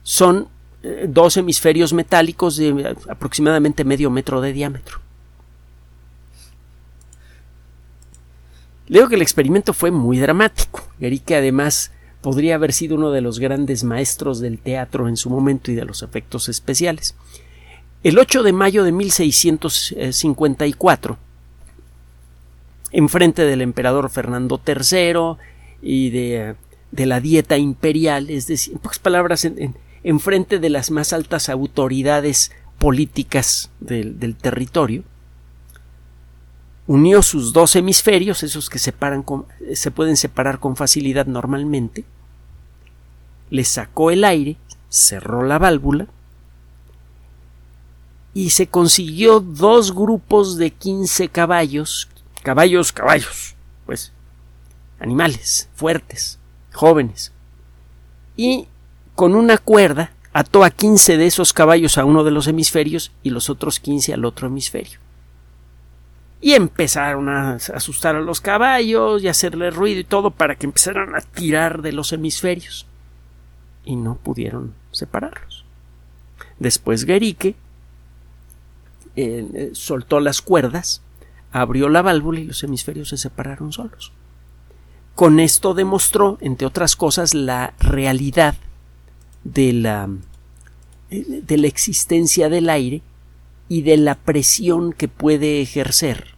Son 0.02 0.48
eh, 0.82 1.06
dos 1.08 1.36
hemisferios 1.36 1.92
metálicos 1.92 2.56
de 2.56 2.96
aproximadamente 3.08 3.84
medio 3.84 4.10
metro 4.10 4.40
de 4.40 4.52
diámetro. 4.52 4.98
Leo 8.88 9.08
que 9.08 9.14
el 9.14 9.22
experimento 9.22 9.72
fue 9.72 9.92
muy 9.92 10.18
dramático. 10.18 10.82
que 10.98 11.36
además 11.36 11.92
podría 12.22 12.56
haber 12.56 12.72
sido 12.72 12.96
uno 12.96 13.12
de 13.12 13.20
los 13.20 13.38
grandes 13.38 13.84
maestros 13.84 14.40
del 14.40 14.58
teatro 14.58 15.06
en 15.08 15.16
su 15.16 15.30
momento 15.30 15.70
y 15.70 15.76
de 15.76 15.84
los 15.84 16.02
efectos 16.02 16.48
especiales. 16.48 17.14
El 18.02 18.18
8 18.18 18.42
de 18.42 18.52
mayo 18.52 18.82
de 18.82 18.90
1654 18.92 21.18
enfrente 22.92 23.44
del 23.44 23.62
emperador 23.62 24.10
Fernando 24.10 24.60
III 24.66 25.36
y 25.82 26.10
de, 26.10 26.56
de, 26.90 27.06
la 27.06 27.20
dieta 27.20 27.56
imperial, 27.56 28.30
es 28.30 28.46
decir, 28.46 28.74
en 28.74 28.80
pocas 28.80 28.98
palabras, 28.98 29.44
en, 29.44 29.74
en, 30.02 30.20
frente 30.20 30.58
de 30.58 30.70
las 30.70 30.90
más 30.90 31.12
altas 31.12 31.48
autoridades 31.48 32.52
políticas 32.78 33.70
del, 33.80 34.18
del, 34.18 34.36
territorio, 34.36 35.04
unió 36.86 37.22
sus 37.22 37.52
dos 37.52 37.76
hemisferios, 37.76 38.42
esos 38.42 38.68
que 38.68 38.80
con, 39.24 39.46
se 39.74 39.90
pueden 39.90 40.16
separar 40.16 40.58
con 40.58 40.76
facilidad 40.76 41.26
normalmente, 41.26 42.04
le 43.50 43.64
sacó 43.64 44.10
el 44.10 44.24
aire, 44.24 44.56
cerró 44.88 45.42
la 45.44 45.58
válvula, 45.58 46.08
y 48.32 48.50
se 48.50 48.68
consiguió 48.68 49.40
dos 49.40 49.94
grupos 49.94 50.56
de 50.56 50.70
15 50.70 51.28
caballos 51.28 52.08
Caballos, 52.42 52.92
caballos, 52.92 53.54
pues 53.86 54.12
animales 54.98 55.68
fuertes, 55.74 56.38
jóvenes. 56.72 57.32
Y 58.36 58.68
con 59.14 59.34
una 59.34 59.58
cuerda 59.58 60.12
ató 60.32 60.64
a 60.64 60.70
15 60.70 61.16
de 61.16 61.26
esos 61.26 61.52
caballos 61.52 61.98
a 61.98 62.04
uno 62.04 62.24
de 62.24 62.30
los 62.30 62.46
hemisferios 62.46 63.12
y 63.22 63.30
los 63.30 63.50
otros 63.50 63.80
15 63.80 64.14
al 64.14 64.24
otro 64.24 64.46
hemisferio. 64.46 64.98
Y 66.40 66.52
empezaron 66.52 67.28
a 67.28 67.54
asustar 67.54 68.16
a 68.16 68.20
los 68.20 68.40
caballos 68.40 69.22
y 69.22 69.28
a 69.28 69.32
hacerle 69.32 69.70
ruido 69.70 70.00
y 70.00 70.04
todo 70.04 70.30
para 70.30 70.56
que 70.56 70.66
empezaran 70.66 71.14
a 71.14 71.20
tirar 71.20 71.82
de 71.82 71.92
los 71.92 72.12
hemisferios. 72.12 72.86
Y 73.84 73.96
no 73.96 74.16
pudieron 74.16 74.74
separarlos. 74.90 75.64
Después 76.58 77.04
Guerique 77.04 77.56
eh, 79.16 79.46
eh, 79.54 79.70
soltó 79.74 80.20
las 80.20 80.40
cuerdas 80.40 81.02
abrió 81.52 81.88
la 81.88 82.02
válvula 82.02 82.40
y 82.40 82.44
los 82.44 82.62
hemisferios 82.62 83.08
se 83.08 83.16
separaron 83.16 83.72
solos. 83.72 84.12
Con 85.14 85.40
esto 85.40 85.74
demostró, 85.74 86.38
entre 86.40 86.66
otras 86.66 86.96
cosas, 86.96 87.34
la 87.34 87.74
realidad 87.78 88.54
de 89.44 89.72
la, 89.72 90.08
de 91.10 91.56
la 91.58 91.66
existencia 91.66 92.48
del 92.48 92.70
aire 92.70 93.02
y 93.68 93.82
de 93.82 93.96
la 93.96 94.14
presión 94.14 94.92
que 94.92 95.08
puede 95.08 95.60
ejercer 95.60 96.34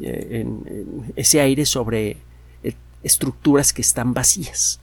eh, 0.00 0.42
en, 0.42 1.12
ese 1.16 1.40
aire 1.40 1.66
sobre 1.66 2.18
eh, 2.62 2.74
estructuras 3.02 3.72
que 3.72 3.82
están 3.82 4.14
vacías. 4.14 4.80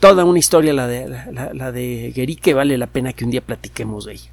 Toda 0.00 0.24
una 0.24 0.38
historia 0.38 0.72
la 0.72 0.88
de, 0.88 1.08
la, 1.54 1.72
de 1.72 2.12
Guerique 2.14 2.54
vale 2.54 2.76
la 2.78 2.88
pena 2.88 3.12
que 3.12 3.24
un 3.24 3.30
día 3.30 3.40
platiquemos 3.40 4.06
de 4.06 4.14
ella. 4.14 4.30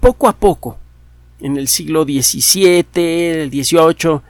Poco 0.00 0.28
a 0.28 0.32
poco, 0.32 0.78
en 1.40 1.56
el 1.56 1.68
siglo 1.68 2.04
XVII, 2.04 3.42
el 3.42 3.50
XVIII, 3.50 4.20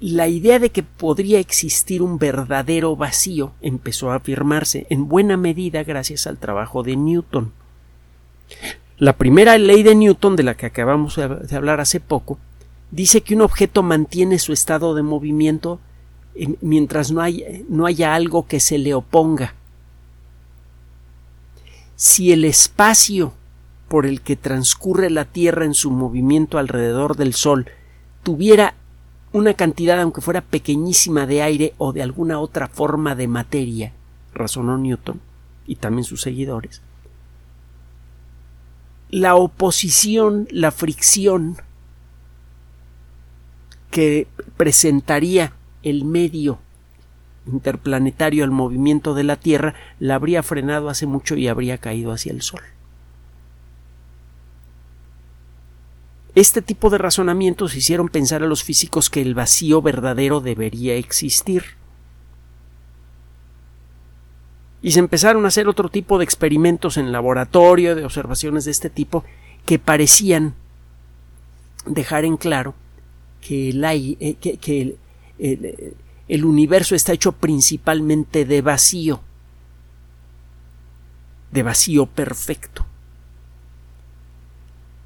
la 0.00 0.28
idea 0.28 0.58
de 0.58 0.70
que 0.70 0.82
podría 0.82 1.40
existir 1.40 2.02
un 2.02 2.18
verdadero 2.18 2.94
vacío 2.94 3.52
empezó 3.60 4.10
a 4.10 4.16
afirmarse 4.16 4.86
en 4.90 5.08
buena 5.08 5.36
medida 5.36 5.82
gracias 5.82 6.26
al 6.26 6.38
trabajo 6.38 6.82
de 6.82 6.96
Newton. 6.96 7.52
La 8.96 9.16
primera 9.16 9.58
ley 9.58 9.82
de 9.82 9.94
Newton, 9.94 10.36
de 10.36 10.44
la 10.44 10.56
que 10.56 10.66
acabamos 10.66 11.16
de 11.16 11.56
hablar 11.56 11.80
hace 11.80 12.00
poco, 12.00 12.38
dice 12.90 13.22
que 13.22 13.34
un 13.34 13.42
objeto 13.42 13.82
mantiene 13.82 14.38
su 14.38 14.52
estado 14.52 14.94
de 14.94 15.02
movimiento 15.02 15.80
mientras 16.60 17.10
no, 17.10 17.22
no 17.68 17.86
haya 17.86 18.14
algo 18.14 18.46
que 18.46 18.60
se 18.60 18.78
le 18.78 18.94
oponga 18.94 19.54
si 21.98 22.30
el 22.30 22.44
espacio 22.44 23.32
por 23.88 24.06
el 24.06 24.20
que 24.20 24.36
transcurre 24.36 25.10
la 25.10 25.24
Tierra 25.24 25.64
en 25.64 25.74
su 25.74 25.90
movimiento 25.90 26.58
alrededor 26.58 27.16
del 27.16 27.34
Sol 27.34 27.66
tuviera 28.22 28.74
una 29.32 29.54
cantidad, 29.54 30.00
aunque 30.00 30.20
fuera 30.20 30.40
pequeñísima, 30.40 31.26
de 31.26 31.42
aire 31.42 31.74
o 31.76 31.92
de 31.92 32.02
alguna 32.02 32.38
otra 32.38 32.68
forma 32.68 33.16
de 33.16 33.26
materia, 33.26 33.92
razonó 34.32 34.78
Newton 34.78 35.20
y 35.66 35.74
también 35.74 36.04
sus 36.04 36.22
seguidores, 36.22 36.82
la 39.10 39.34
oposición, 39.34 40.46
la 40.52 40.70
fricción 40.70 41.56
que 43.90 44.28
presentaría 44.56 45.52
el 45.82 46.04
medio 46.04 46.60
interplanetario 47.52 48.44
al 48.44 48.50
movimiento 48.50 49.14
de 49.14 49.24
la 49.24 49.36
Tierra 49.36 49.74
la 49.98 50.14
habría 50.14 50.42
frenado 50.42 50.88
hace 50.88 51.06
mucho 51.06 51.36
y 51.36 51.48
habría 51.48 51.78
caído 51.78 52.12
hacia 52.12 52.32
el 52.32 52.42
Sol. 52.42 52.60
Este 56.34 56.62
tipo 56.62 56.88
de 56.90 56.98
razonamientos 56.98 57.74
hicieron 57.74 58.08
pensar 58.08 58.42
a 58.42 58.46
los 58.46 58.62
físicos 58.62 59.10
que 59.10 59.20
el 59.20 59.34
vacío 59.34 59.82
verdadero 59.82 60.40
debería 60.40 60.94
existir. 60.94 61.64
Y 64.80 64.92
se 64.92 65.00
empezaron 65.00 65.44
a 65.44 65.48
hacer 65.48 65.66
otro 65.66 65.88
tipo 65.88 66.18
de 66.18 66.24
experimentos 66.24 66.96
en 66.96 67.10
laboratorio, 67.10 67.96
de 67.96 68.04
observaciones 68.04 68.64
de 68.66 68.70
este 68.70 68.90
tipo, 68.90 69.24
que 69.66 69.80
parecían 69.80 70.54
dejar 71.86 72.24
en 72.24 72.36
claro 72.36 72.74
que 73.40 73.70
el, 73.70 73.84
eh, 73.84 74.36
que, 74.40 74.96
el 75.38 75.96
universo 76.44 76.94
está 76.94 77.12
hecho 77.12 77.32
principalmente 77.32 78.44
de 78.44 78.62
vacío, 78.62 79.20
de 81.50 81.62
vacío 81.62 82.06
perfecto. 82.06 82.84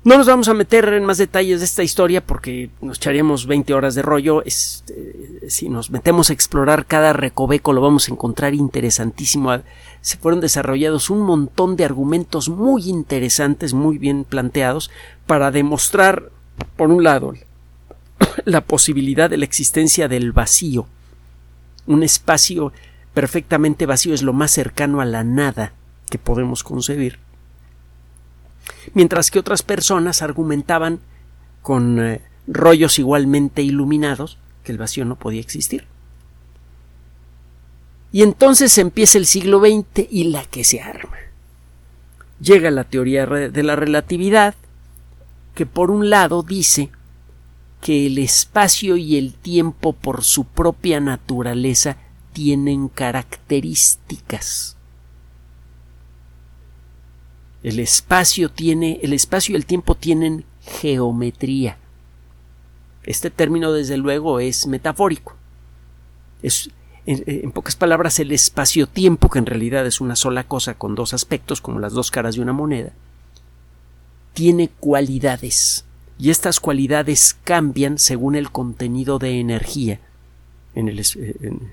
No 0.04 0.18
nos 0.18 0.26
vamos 0.26 0.48
a 0.48 0.54
meter 0.54 0.92
en 0.94 1.04
más 1.04 1.18
detalles 1.18 1.60
de 1.60 1.64
esta 1.64 1.84
historia 1.84 2.26
porque 2.26 2.70
nos 2.80 2.96
echaríamos 2.96 3.46
20 3.46 3.72
horas 3.72 3.94
de 3.94 4.02
rollo. 4.02 4.42
Este, 4.44 5.48
si 5.48 5.68
nos 5.68 5.90
metemos 5.90 6.28
a 6.28 6.32
explorar 6.32 6.86
cada 6.86 7.12
recoveco 7.12 7.72
lo 7.72 7.80
vamos 7.80 8.08
a 8.08 8.12
encontrar 8.12 8.52
interesantísimo. 8.52 9.52
Se 10.00 10.16
fueron 10.16 10.40
desarrollados 10.40 11.08
un 11.08 11.20
montón 11.20 11.76
de 11.76 11.84
argumentos 11.84 12.48
muy 12.48 12.88
interesantes, 12.88 13.74
muy 13.74 13.96
bien 13.96 14.24
planteados, 14.24 14.90
para 15.28 15.52
demostrar, 15.52 16.32
por 16.76 16.90
un 16.90 17.04
lado, 17.04 17.34
la 18.44 18.62
posibilidad 18.62 19.30
de 19.30 19.36
la 19.36 19.44
existencia 19.44 20.08
del 20.08 20.32
vacío. 20.32 20.88
Un 21.86 22.02
espacio 22.02 22.72
perfectamente 23.14 23.86
vacío 23.86 24.14
es 24.14 24.22
lo 24.22 24.32
más 24.32 24.50
cercano 24.50 25.00
a 25.00 25.04
la 25.04 25.24
nada 25.24 25.72
que 26.10 26.18
podemos 26.18 26.62
concebir 26.62 27.18
mientras 28.94 29.30
que 29.30 29.38
otras 29.38 29.62
personas 29.62 30.22
argumentaban 30.22 31.00
con 31.62 32.00
eh, 32.00 32.20
rollos 32.46 32.98
igualmente 32.98 33.62
iluminados 33.62 34.38
que 34.64 34.72
el 34.72 34.78
vacío 34.78 35.04
no 35.04 35.16
podía 35.16 35.40
existir. 35.40 35.86
Y 38.12 38.22
entonces 38.22 38.76
empieza 38.78 39.18
el 39.18 39.26
siglo 39.26 39.60
XX 39.60 40.06
y 40.10 40.24
la 40.24 40.44
que 40.44 40.64
se 40.64 40.80
arma. 40.80 41.16
Llega 42.40 42.70
la 42.70 42.84
teoría 42.84 43.24
de 43.26 43.62
la 43.62 43.76
relatividad, 43.76 44.54
que 45.54 45.64
por 45.64 45.90
un 45.90 46.10
lado 46.10 46.42
dice 46.42 46.90
que 47.82 48.06
el 48.06 48.16
espacio 48.16 48.96
y 48.96 49.18
el 49.18 49.34
tiempo 49.34 49.92
por 49.92 50.24
su 50.24 50.44
propia 50.44 51.00
naturaleza 51.00 51.98
tienen 52.32 52.88
características 52.88 54.76
el 57.62 57.78
espacio 57.78 58.48
tiene, 58.50 58.98
el 59.02 59.12
espacio 59.12 59.52
y 59.52 59.56
el 59.56 59.66
tiempo 59.66 59.94
tienen 59.94 60.44
geometría. 60.80 61.78
Este 63.04 63.30
término, 63.30 63.72
desde 63.72 63.96
luego, 63.96 64.40
es 64.40 64.66
metafórico. 64.66 65.36
Es, 66.42 66.70
en, 67.06 67.52
pocas 67.52 67.76
palabras, 67.76 68.18
el 68.18 68.32
espacio-tiempo, 68.32 69.30
que 69.30 69.38
en 69.38 69.46
realidad 69.46 69.86
es 69.86 70.00
una 70.00 70.16
sola 70.16 70.44
cosa 70.44 70.74
con 70.74 70.94
dos 70.94 71.14
aspectos, 71.14 71.60
como 71.60 71.78
las 71.78 71.92
dos 71.92 72.10
caras 72.10 72.34
de 72.34 72.42
una 72.42 72.52
moneda, 72.52 72.92
tiene 74.34 74.68
cualidades. 74.68 75.84
Y 76.22 76.30
estas 76.30 76.60
cualidades 76.60 77.36
cambian 77.42 77.98
según 77.98 78.36
el 78.36 78.52
contenido 78.52 79.18
de 79.18 79.40
energía 79.40 79.98
en, 80.76 80.88
el, 80.88 81.02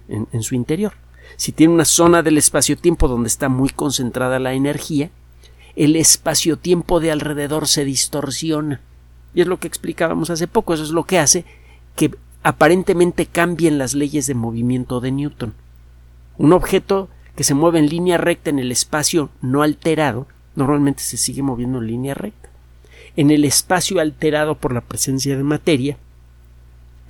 en 0.07 0.41
su 0.41 0.55
interior. 0.55 0.93
Si 1.37 1.51
tiene 1.51 1.75
una 1.75 1.85
zona 1.85 2.23
del 2.23 2.35
espacio-tiempo 2.39 3.07
donde 3.07 3.27
está 3.27 3.47
muy 3.47 3.69
concentrada 3.69 4.39
la 4.39 4.53
energía, 4.53 5.11
el 5.75 5.95
espacio-tiempo 5.95 6.99
de 6.99 7.11
alrededor 7.11 7.67
se 7.67 7.85
distorsiona. 7.85 8.81
Y 9.35 9.41
es 9.41 9.47
lo 9.47 9.59
que 9.59 9.67
explicábamos 9.67 10.31
hace 10.31 10.47
poco, 10.47 10.73
eso 10.73 10.81
es 10.81 10.89
lo 10.89 11.03
que 11.03 11.19
hace 11.19 11.45
que 11.95 12.15
aparentemente 12.41 13.27
cambien 13.27 13.77
las 13.77 13.93
leyes 13.93 14.25
de 14.25 14.33
movimiento 14.33 14.99
de 14.99 15.11
Newton. 15.11 15.53
Un 16.39 16.53
objeto 16.53 17.07
que 17.35 17.43
se 17.43 17.53
mueve 17.53 17.77
en 17.77 17.89
línea 17.89 18.17
recta 18.17 18.49
en 18.49 18.57
el 18.57 18.71
espacio 18.71 19.29
no 19.43 19.61
alterado, 19.61 20.25
normalmente 20.55 21.03
se 21.03 21.17
sigue 21.17 21.43
moviendo 21.43 21.77
en 21.77 21.85
línea 21.85 22.15
recta. 22.15 22.48
En 23.15 23.31
el 23.31 23.45
espacio 23.45 23.99
alterado 23.99 24.55
por 24.55 24.73
la 24.73 24.81
presencia 24.81 25.35
de 25.35 25.43
materia, 25.43 25.97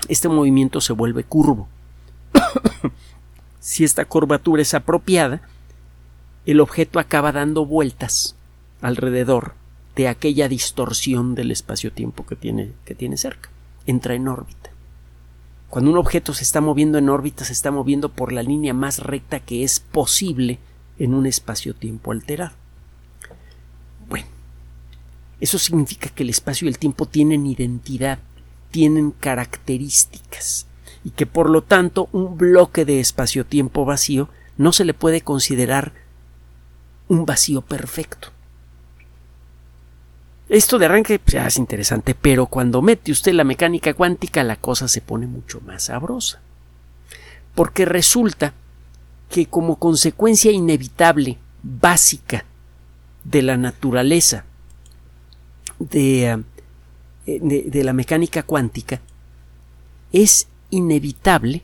este 0.08 0.30
movimiento 0.30 0.82
se 0.82 0.94
vuelve 0.94 1.24
curvo. 1.24 1.68
si 3.60 3.84
esta 3.84 4.06
curvatura 4.06 4.62
es 4.62 4.74
apropiada, 4.74 5.42
el 6.46 6.62
objeto 6.62 7.00
acaba 7.00 7.32
dando 7.32 7.66
vueltas 7.66 8.36
alrededor 8.82 9.54
de 9.96 10.08
aquella 10.08 10.48
distorsión 10.48 11.36
del 11.36 11.52
espacio-tiempo 11.52 12.26
que 12.26 12.36
tiene, 12.36 12.72
cerca. 13.18 13.50
Entra 13.86 14.14
en 14.14 14.28
órbita. 14.28 14.72
Cuando 15.70 15.92
un 15.92 15.98
objeto 15.98 16.34
se 16.34 16.44
está 16.44 16.62
moviendo 16.62 16.98
en 16.98 17.10
órbita, 17.10 17.44
se 17.44 17.54
está 17.54 17.70
moviendo 17.70 18.10
por 18.10 18.32
la 18.32 18.42
línea 18.42 18.74
más 18.74 19.00
recta 19.00 19.40
que 19.40 19.64
es 19.64 19.80
posible 19.80 20.60
en 20.98 21.14
un 21.14 21.26
espacio-tiempo 21.26 22.12
alterado. 22.12 22.54
Eso 25.40 25.58
significa 25.58 26.10
que 26.10 26.24
el 26.24 26.30
espacio 26.30 26.66
y 26.66 26.70
el 26.70 26.80
tiempo 26.80 27.06
tienen 27.06 27.46
identidad, 27.46 28.20
tienen 28.72 29.12
características, 29.12 30.68
y 31.04 31.12
que 31.12 31.26
por 31.26 31.50
lo 31.50 31.62
tanto 31.62 32.10
un 32.12 32.38
bloque 32.38 32.86
de 32.86 33.00
espacio-tiempo 33.00 33.86
vacío 33.86 34.30
no 34.58 34.74
se 34.74 34.86
le 34.86 34.94
puede 34.94 35.22
considerar 35.22 35.94
un 37.08 37.26
vacío 37.26 37.62
perfecto. 37.62 38.30
Esto 40.50 40.80
de 40.80 40.86
arranque 40.86 41.20
pues, 41.20 41.36
es 41.36 41.58
interesante, 41.58 42.16
pero 42.16 42.48
cuando 42.48 42.82
mete 42.82 43.12
usted 43.12 43.34
la 43.34 43.44
mecánica 43.44 43.94
cuántica 43.94 44.44
la 44.44 44.56
cosa 44.56 44.88
se 44.88 45.00
pone 45.00 45.28
mucho 45.28 45.62
más 45.62 45.84
sabrosa. 45.84 46.42
Porque 47.54 47.86
resulta 47.86 48.54
que 49.30 49.46
como 49.46 49.76
consecuencia 49.78 50.52
inevitable, 50.52 51.38
básica, 51.62 52.46
de 53.24 53.42
la 53.44 53.58
naturaleza 53.58 54.46
de, 55.80 56.44
eh, 57.26 57.40
de 57.42 57.84
la 57.84 57.94
mecánica 57.94 58.44
cuántica, 58.44 59.02
es 60.12 60.48
inevitable 60.70 61.64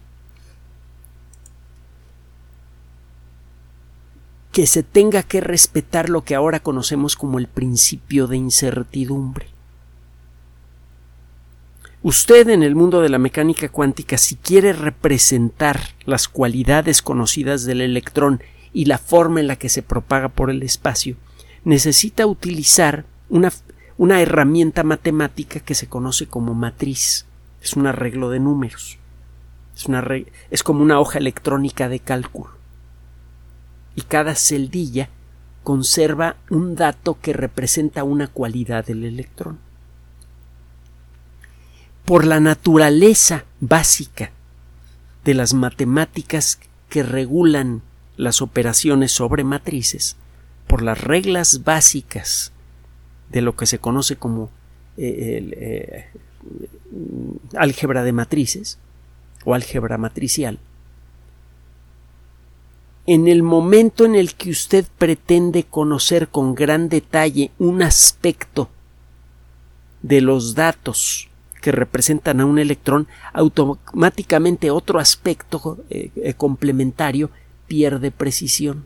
que 4.51 4.67
se 4.67 4.83
tenga 4.83 5.21
que 5.21 5.41
respetar 5.41 6.09
lo 6.09 6.23
que 6.23 6.33
ahora 6.33 6.61
conocemos 6.61 7.17
como 7.17 7.39
el 7.39 7.47
principio 7.47 8.27
de 8.27 8.37
incertidumbre. 8.37 9.47
Usted 12.03 12.47
en 12.49 12.63
el 12.63 12.75
mundo 12.75 13.01
de 13.01 13.09
la 13.09 13.17
mecánica 13.17 13.67
cuántica, 13.67 14.17
si 14.17 14.35
quiere 14.35 14.71
representar 14.71 15.81
las 16.05 16.27
cualidades 16.29 17.01
conocidas 17.01 17.65
del 17.65 17.81
electrón 17.81 18.41
y 18.71 18.85
la 18.85 18.97
forma 18.97 19.39
en 19.39 19.47
la 19.47 19.55
que 19.57 19.69
se 19.69 19.81
propaga 19.81 20.29
por 20.29 20.49
el 20.49 20.63
espacio, 20.63 21.17
necesita 21.65 22.25
utilizar 22.25 23.05
una, 23.27 23.51
una 23.97 24.21
herramienta 24.21 24.83
matemática 24.83 25.59
que 25.59 25.75
se 25.75 25.87
conoce 25.87 26.27
como 26.27 26.53
matriz. 26.53 27.25
Es 27.61 27.73
un 27.73 27.87
arreglo 27.87 28.29
de 28.29 28.39
números. 28.39 28.97
Es, 29.75 29.85
una, 29.85 30.05
es 30.51 30.63
como 30.63 30.81
una 30.81 30.99
hoja 30.99 31.19
electrónica 31.19 31.89
de 31.89 31.99
cálculo 31.99 32.55
y 33.95 34.01
cada 34.01 34.35
celdilla 34.35 35.09
conserva 35.63 36.35
un 36.49 36.75
dato 36.75 37.17
que 37.19 37.33
representa 37.33 38.03
una 38.03 38.27
cualidad 38.27 38.85
del 38.85 39.03
electrón. 39.03 39.57
Por 42.03 42.25
la 42.25 42.39
naturaleza 42.39 43.45
básica 43.61 44.31
de 45.23 45.33
las 45.33 45.53
matemáticas 45.53 46.59
que 46.89 47.01
regulan 47.01 47.81
las 48.15 48.41
operaciones 48.41 49.11
sobre 49.11 49.43
matrices, 49.43 50.17
por 50.67 50.83
las 50.83 51.01
reglas 51.01 51.63
básicas 51.63 52.51
de 53.35 53.41
lo 53.41 53.57
que 53.57 53.65
se 53.65 53.79
conoce 53.79 54.15
como 54.15 54.49
eh, 54.95 55.51
eh, 55.57 56.05
álgebra 57.57 58.01
de 58.01 58.13
matrices 58.13 58.79
o 59.43 59.53
álgebra 59.53 59.97
matricial, 59.97 60.57
en 63.05 63.27
el 63.27 63.43
momento 63.43 64.05
en 64.05 64.15
el 64.15 64.35
que 64.35 64.51
usted 64.51 64.85
pretende 64.97 65.63
conocer 65.63 66.29
con 66.29 66.55
gran 66.55 66.87
detalle 66.87 67.51
un 67.59 67.81
aspecto 67.81 68.69
de 70.01 70.21
los 70.21 70.55
datos 70.55 71.27
que 71.61 71.73
representan 71.73 72.39
a 72.39 72.45
un 72.45 72.57
electrón, 72.57 73.05
automáticamente 73.33 74.71
otro 74.71 74.97
aspecto 74.97 75.77
eh, 75.89 76.33
complementario 76.37 77.31
pierde 77.67 78.11
precisión. 78.11 78.85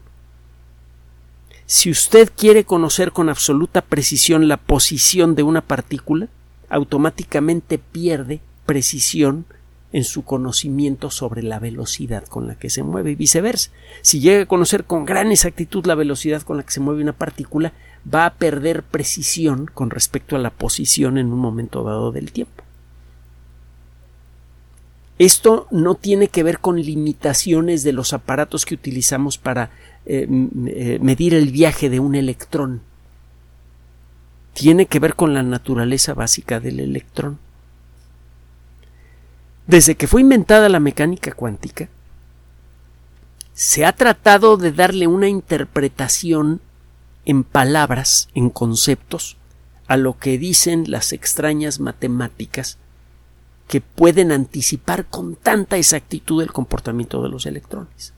Si 1.71 1.91
usted 1.91 2.31
quiere 2.35 2.63
conocer 2.63 3.11
con 3.11 3.29
absoluta 3.29 3.81
precisión 3.81 4.47
la 4.47 4.57
posición 4.57 5.35
de 5.35 5.43
una 5.43 5.61
partícula, 5.61 6.27
automáticamente 6.67 7.77
pierde 7.77 8.41
precisión 8.65 9.45
en 9.93 10.03
su 10.03 10.23
conocimiento 10.23 11.11
sobre 11.11 11.43
la 11.43 11.59
velocidad 11.59 12.23
con 12.25 12.47
la 12.47 12.55
que 12.55 12.71
se 12.71 12.81
mueve 12.81 13.11
y 13.11 13.15
viceversa. 13.15 13.69
Si 14.01 14.19
llega 14.19 14.41
a 14.41 14.47
conocer 14.47 14.85
con 14.85 15.05
gran 15.05 15.31
exactitud 15.31 15.85
la 15.85 15.93
velocidad 15.93 16.41
con 16.41 16.57
la 16.57 16.63
que 16.63 16.71
se 16.71 16.79
mueve 16.79 17.03
una 17.03 17.13
partícula, 17.13 17.71
va 18.11 18.25
a 18.25 18.33
perder 18.33 18.81
precisión 18.81 19.67
con 19.71 19.91
respecto 19.91 20.35
a 20.35 20.39
la 20.39 20.49
posición 20.49 21.19
en 21.19 21.31
un 21.31 21.37
momento 21.37 21.83
dado 21.83 22.11
del 22.11 22.31
tiempo. 22.31 22.63
Esto 25.19 25.67
no 25.69 25.93
tiene 25.93 26.29
que 26.29 26.41
ver 26.41 26.59
con 26.59 26.81
limitaciones 26.81 27.83
de 27.83 27.91
los 27.91 28.13
aparatos 28.13 28.65
que 28.65 28.73
utilizamos 28.73 29.37
para 29.37 29.69
eh, 30.05 30.27
eh, 30.67 30.99
medir 31.01 31.33
el 31.33 31.51
viaje 31.51 31.89
de 31.89 31.99
un 31.99 32.15
electrón 32.15 32.81
tiene 34.53 34.87
que 34.87 34.99
ver 34.99 35.15
con 35.15 35.33
la 35.33 35.43
naturaleza 35.43 36.13
básica 36.13 36.59
del 36.59 36.79
electrón. 36.79 37.39
Desde 39.67 39.95
que 39.95 40.07
fue 40.07 40.21
inventada 40.21 40.67
la 40.67 40.79
mecánica 40.79 41.31
cuántica, 41.31 41.89
se 43.53 43.85
ha 43.85 43.93
tratado 43.93 44.57
de 44.57 44.71
darle 44.71 45.07
una 45.07 45.27
interpretación 45.27 46.61
en 47.25 47.43
palabras, 47.43 48.29
en 48.33 48.49
conceptos, 48.49 49.37
a 49.87 49.97
lo 49.97 50.17
que 50.17 50.37
dicen 50.37 50.85
las 50.87 51.13
extrañas 51.13 51.79
matemáticas 51.79 52.77
que 53.67 53.81
pueden 53.81 54.31
anticipar 54.31 55.05
con 55.05 55.35
tanta 55.35 55.77
exactitud 55.77 56.41
el 56.41 56.51
comportamiento 56.51 57.21
de 57.21 57.29
los 57.29 57.45
electrones. 57.45 58.13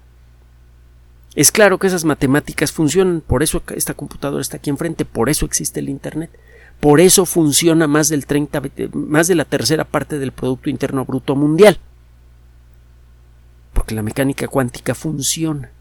Es 1.35 1.51
claro 1.51 1.77
que 1.77 1.87
esas 1.87 2.03
matemáticas 2.03 2.71
funcionan, 2.71 3.21
por 3.21 3.41
eso 3.41 3.63
esta 3.75 3.93
computadora 3.93 4.41
está 4.41 4.57
aquí 4.57 4.69
enfrente, 4.69 5.05
por 5.05 5.29
eso 5.29 5.45
existe 5.45 5.79
el 5.79 5.87
Internet, 5.87 6.29
por 6.81 6.99
eso 6.99 7.25
funciona 7.25 7.87
más 7.87 8.09
del 8.09 8.25
30, 8.25 8.61
más 8.93 9.27
de 9.27 9.35
la 9.35 9.45
tercera 9.45 9.85
parte 9.85 10.19
del 10.19 10.33
Producto 10.33 10.69
Interno 10.69 11.05
Bruto 11.05 11.35
Mundial. 11.35 11.79
Porque 13.71 13.95
la 13.95 14.01
mecánica 14.01 14.47
cuántica 14.47 14.93
funciona. 14.93 15.71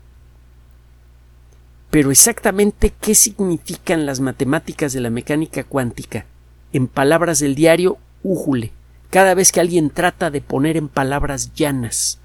Pero 1.91 2.13
exactamente 2.13 2.93
qué 3.01 3.17
significan 3.17 4.07
las 4.07 4.21
matemáticas 4.21 4.93
de 4.93 5.01
la 5.01 5.11
mecánica 5.11 5.65
cuántica 5.65 6.27
en 6.73 6.87
palabras 6.87 7.41
del 7.41 7.57
diario, 7.57 7.99
újule. 8.23 8.71
Cada 9.11 9.35
vez 9.35 9.51
que 9.51 9.59
alguien 9.59 9.91
trata 9.91 10.31
de 10.31 10.41
poner 10.41 10.77
en 10.77 10.89
palabras 10.89 11.53
llanas 11.55 12.21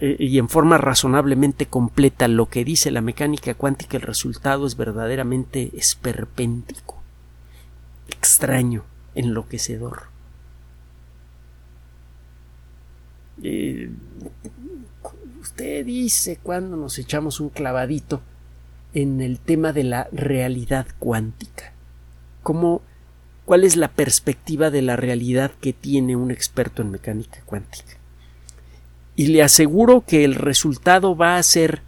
y 0.00 0.38
en 0.38 0.48
forma 0.48 0.78
razonablemente 0.78 1.66
completa 1.66 2.28
lo 2.28 2.46
que 2.46 2.64
dice 2.64 2.90
la 2.90 3.00
mecánica 3.00 3.54
cuántica, 3.54 3.96
el 3.96 4.02
resultado 4.02 4.66
es 4.66 4.76
verdaderamente 4.76 5.70
esperpéntico, 5.76 7.02
extraño, 8.08 8.84
enloquecedor. 9.14 10.04
Eh, 13.42 13.90
usted 15.40 15.84
dice 15.84 16.38
cuando 16.42 16.76
nos 16.76 16.98
echamos 16.98 17.40
un 17.40 17.48
clavadito 17.48 18.20
en 18.94 19.20
el 19.20 19.38
tema 19.38 19.72
de 19.72 19.84
la 19.84 20.08
realidad 20.12 20.86
cuántica. 20.98 21.72
¿Cómo, 22.42 22.82
¿Cuál 23.44 23.64
es 23.64 23.76
la 23.76 23.88
perspectiva 23.88 24.70
de 24.70 24.82
la 24.82 24.96
realidad 24.96 25.50
que 25.60 25.72
tiene 25.72 26.16
un 26.16 26.30
experto 26.30 26.82
en 26.82 26.90
mecánica 26.90 27.40
cuántica? 27.46 28.01
Y 29.16 29.26
le 29.26 29.42
aseguro 29.42 30.04
que 30.06 30.24
el 30.24 30.34
resultado 30.34 31.16
va 31.16 31.36
a 31.36 31.42
ser 31.42 31.82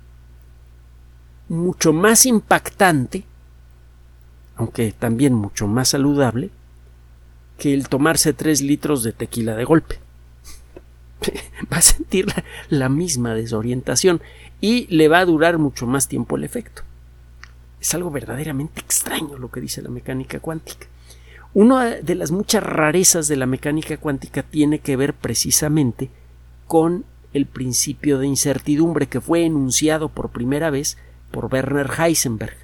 mucho 1.48 1.92
más 1.92 2.26
impactante, 2.26 3.24
aunque 4.56 4.92
también 4.92 5.34
mucho 5.34 5.66
más 5.66 5.88
saludable, 5.90 6.50
que 7.58 7.72
el 7.72 7.88
tomarse 7.88 8.32
tres 8.32 8.60
litros 8.60 9.02
de 9.02 9.12
tequila 9.12 9.54
de 9.56 9.64
golpe. 9.64 9.98
va 11.72 11.78
a 11.78 11.82
sentir 11.82 12.26
la, 12.68 12.88
misma 12.88 13.34
desorientación 13.34 14.20
y 14.60 14.86
le 14.94 15.08
va 15.08 15.20
a 15.20 15.24
durar 15.24 15.58
mucho 15.58 15.86
más 15.86 16.08
tiempo 16.08 16.36
el 16.36 16.44
efecto. 16.44 16.82
Es 17.80 17.94
algo 17.94 18.10
verdaderamente 18.10 18.80
extraño 18.80 19.36
lo 19.38 19.50
que 19.50 19.60
dice 19.60 19.82
la 19.82 19.90
mecánica 19.90 20.40
cuántica. 20.40 20.86
Una 21.52 21.84
de 21.84 22.14
las 22.14 22.30
muchas 22.30 22.62
rarezas 22.62 23.28
de 23.28 23.36
la 23.36 23.46
mecánica 23.46 23.96
cuántica 23.96 24.42
tiene 24.42 24.80
que 24.80 24.96
ver 24.96 25.14
precisamente 25.14 26.10
con 26.66 27.04
el 27.34 27.46
principio 27.46 28.18
de 28.18 28.26
incertidumbre 28.26 29.08
que 29.08 29.20
fue 29.20 29.44
enunciado 29.44 30.08
por 30.08 30.30
primera 30.30 30.70
vez 30.70 30.96
por 31.30 31.52
Werner 31.52 31.90
Heisenberg, 31.98 32.56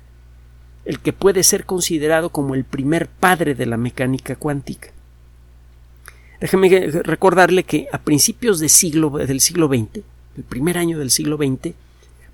el 0.85 1.01
que 1.01 1.13
puede 1.13 1.43
ser 1.43 1.67
considerado 1.67 2.31
como 2.31 2.55
el 2.55 2.65
primer 2.65 3.09
padre 3.09 3.55
de 3.55 3.67
la 3.67 3.77
mecánica 3.77 4.37
cuántica. 4.37 4.93
Déjeme 6.41 6.71
recordarle 7.03 7.65
que 7.65 7.89
a 7.93 7.99
principios 7.99 8.61
siglo, 8.73 9.11
del 9.11 9.41
siglo 9.41 9.69
XX, 9.69 10.03
el 10.37 10.45
primer 10.45 10.79
año 10.79 10.99
del 10.99 11.11
siglo 11.11 11.37
XX, 11.37 11.75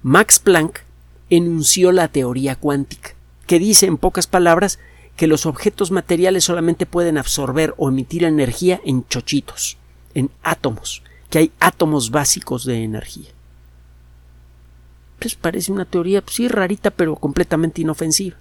Max 0.02 0.38
Planck 0.38 0.80
enunció 1.30 1.90
la 1.90 2.08
teoría 2.08 2.54
cuántica, 2.54 3.14
que 3.46 3.58
dice 3.58 3.86
en 3.86 3.96
pocas 3.96 4.26
palabras 4.26 4.78
que 5.16 5.26
los 5.26 5.46
objetos 5.46 5.90
materiales 5.90 6.44
solamente 6.44 6.84
pueden 6.84 7.16
absorber 7.16 7.74
o 7.78 7.88
emitir 7.88 8.24
energía 8.24 8.80
en 8.84 9.08
chochitos, 9.08 9.78
en 10.14 10.30
átomos, 10.42 11.02
que 11.30 11.38
hay 11.38 11.52
átomos 11.60 12.10
básicos 12.10 12.64
de 12.64 12.82
energía. 12.82 13.30
Pues 15.18 15.34
parece 15.34 15.72
una 15.72 15.84
teoría, 15.84 16.22
pues 16.22 16.36
sí, 16.36 16.48
rarita, 16.48 16.90
pero 16.90 17.16
completamente 17.16 17.80
inofensiva. 17.80 18.36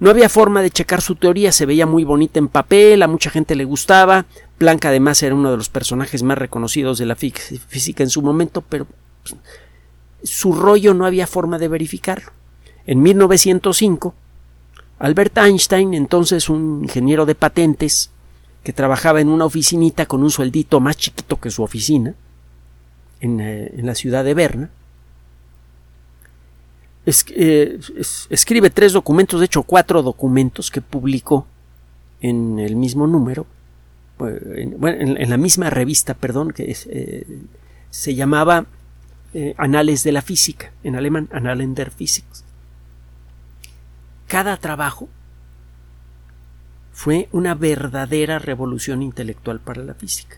No 0.00 0.10
había 0.10 0.28
forma 0.28 0.60
de 0.60 0.70
checar 0.70 1.00
su 1.00 1.14
teoría, 1.14 1.52
se 1.52 1.66
veía 1.66 1.86
muy 1.86 2.04
bonita 2.04 2.38
en 2.38 2.48
papel, 2.48 3.02
a 3.02 3.08
mucha 3.08 3.30
gente 3.30 3.54
le 3.54 3.64
gustaba. 3.64 4.26
Planck 4.58 4.86
además 4.86 5.22
era 5.22 5.34
uno 5.34 5.50
de 5.50 5.56
los 5.56 5.68
personajes 5.68 6.22
más 6.22 6.36
reconocidos 6.36 6.98
de 6.98 7.06
la 7.06 7.14
física 7.14 8.02
en 8.02 8.10
su 8.10 8.20
momento, 8.20 8.60
pero 8.60 8.86
pues, 9.22 9.36
su 10.22 10.52
rollo 10.52 10.94
no 10.94 11.06
había 11.06 11.26
forma 11.26 11.58
de 11.58 11.68
verificarlo. 11.68 12.32
En 12.86 13.02
1905, 13.02 14.14
Albert 14.98 15.38
Einstein, 15.38 15.94
entonces 15.94 16.48
un 16.48 16.80
ingeniero 16.82 17.24
de 17.24 17.34
patentes, 17.34 18.10
que 18.64 18.72
trabajaba 18.72 19.20
en 19.20 19.28
una 19.28 19.44
oficinita 19.44 20.06
con 20.06 20.22
un 20.22 20.30
sueldito 20.30 20.80
más 20.80 20.96
chiquito 20.96 21.38
que 21.38 21.50
su 21.50 21.62
oficina, 21.62 22.14
en, 23.20 23.40
eh, 23.40 23.70
la 23.82 23.94
ciudad 23.94 24.24
de 24.24 24.34
Berna. 24.34 24.70
Eh, 27.06 27.78
escribe 28.30 28.70
tres 28.70 28.94
documentos, 28.94 29.38
de 29.38 29.46
hecho 29.46 29.62
cuatro 29.62 30.02
documentos 30.02 30.70
que 30.70 30.80
publicó 30.80 31.46
en 32.22 32.58
el 32.58 32.76
mismo 32.76 33.06
número, 33.06 33.46
eh, 34.20 34.70
en, 34.80 35.30
la 35.30 35.36
misma 35.36 35.68
revista, 35.68 36.14
perdón, 36.14 36.52
que 36.52 36.74
se 37.90 38.14
llamaba 38.14 38.64
Anales 39.58 40.04
de 40.04 40.12
la 40.12 40.22
Física, 40.22 40.72
en 40.82 40.96
alemán 40.96 41.28
Annalen 41.32 41.74
der 41.74 41.90
Physik. 41.90 42.24
Cada 44.26 44.56
trabajo 44.56 45.10
fue 46.94 47.28
una 47.32 47.56
verdadera 47.56 48.38
revolución 48.38 49.02
intelectual 49.02 49.58
para 49.58 49.82
la 49.82 49.94
física. 49.94 50.36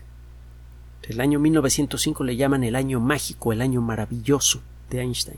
El 1.03 1.21
año 1.21 1.39
1905 1.39 2.23
le 2.23 2.35
llaman 2.35 2.63
el 2.63 2.75
año 2.75 2.99
mágico, 2.99 3.53
el 3.53 3.61
año 3.61 3.79
maravilloso 3.79 4.59
de 4.89 5.01
Einstein. 5.01 5.37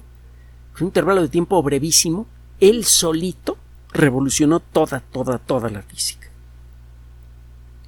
Fue 0.73 0.85
un 0.85 0.87
intervalo 0.87 1.21
de 1.21 1.27
tiempo 1.27 1.61
brevísimo, 1.61 2.25
él 2.61 2.85
solito 2.85 3.57
revolucionó 3.91 4.61
toda, 4.61 5.01
toda, 5.01 5.37
toda 5.39 5.69
la 5.69 5.81
física. 5.81 6.29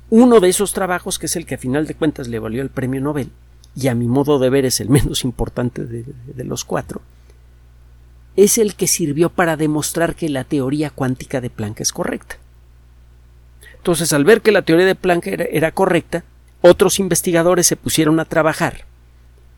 Uno 0.09 0.41
de 0.41 0.49
esos 0.49 0.73
trabajos, 0.73 1.17
que 1.17 1.27
es 1.27 1.37
el 1.37 1.45
que 1.45 1.55
a 1.55 1.57
final 1.57 1.87
de 1.87 1.95
cuentas 1.95 2.27
le 2.27 2.37
valió 2.37 2.61
el 2.61 2.69
premio 2.69 2.99
Nobel, 2.99 3.31
y 3.75 3.87
a 3.87 3.95
mi 3.95 4.07
modo 4.07 4.39
de 4.39 4.49
ver 4.49 4.65
es 4.65 4.81
el 4.81 4.89
menos 4.89 5.23
importante 5.23 5.85
de, 5.85 6.03
de 6.03 6.43
los 6.43 6.65
cuatro, 6.65 7.01
es 8.35 8.57
el 8.57 8.75
que 8.75 8.87
sirvió 8.87 9.29
para 9.29 9.55
demostrar 9.55 10.15
que 10.15 10.27
la 10.27 10.43
teoría 10.43 10.89
cuántica 10.89 11.39
de 11.39 11.49
Planck 11.49 11.79
es 11.79 11.93
correcta. 11.93 12.40
Entonces, 13.81 14.13
al 14.13 14.25
ver 14.25 14.41
que 14.41 14.51
la 14.51 14.61
teoría 14.61 14.85
de 14.85 14.93
Planck 14.93 15.25
era, 15.25 15.71
correcta, 15.71 16.23
otros 16.61 16.99
investigadores 16.99 17.65
se 17.65 17.75
pusieron 17.75 18.19
a 18.19 18.25
trabajar 18.25 18.85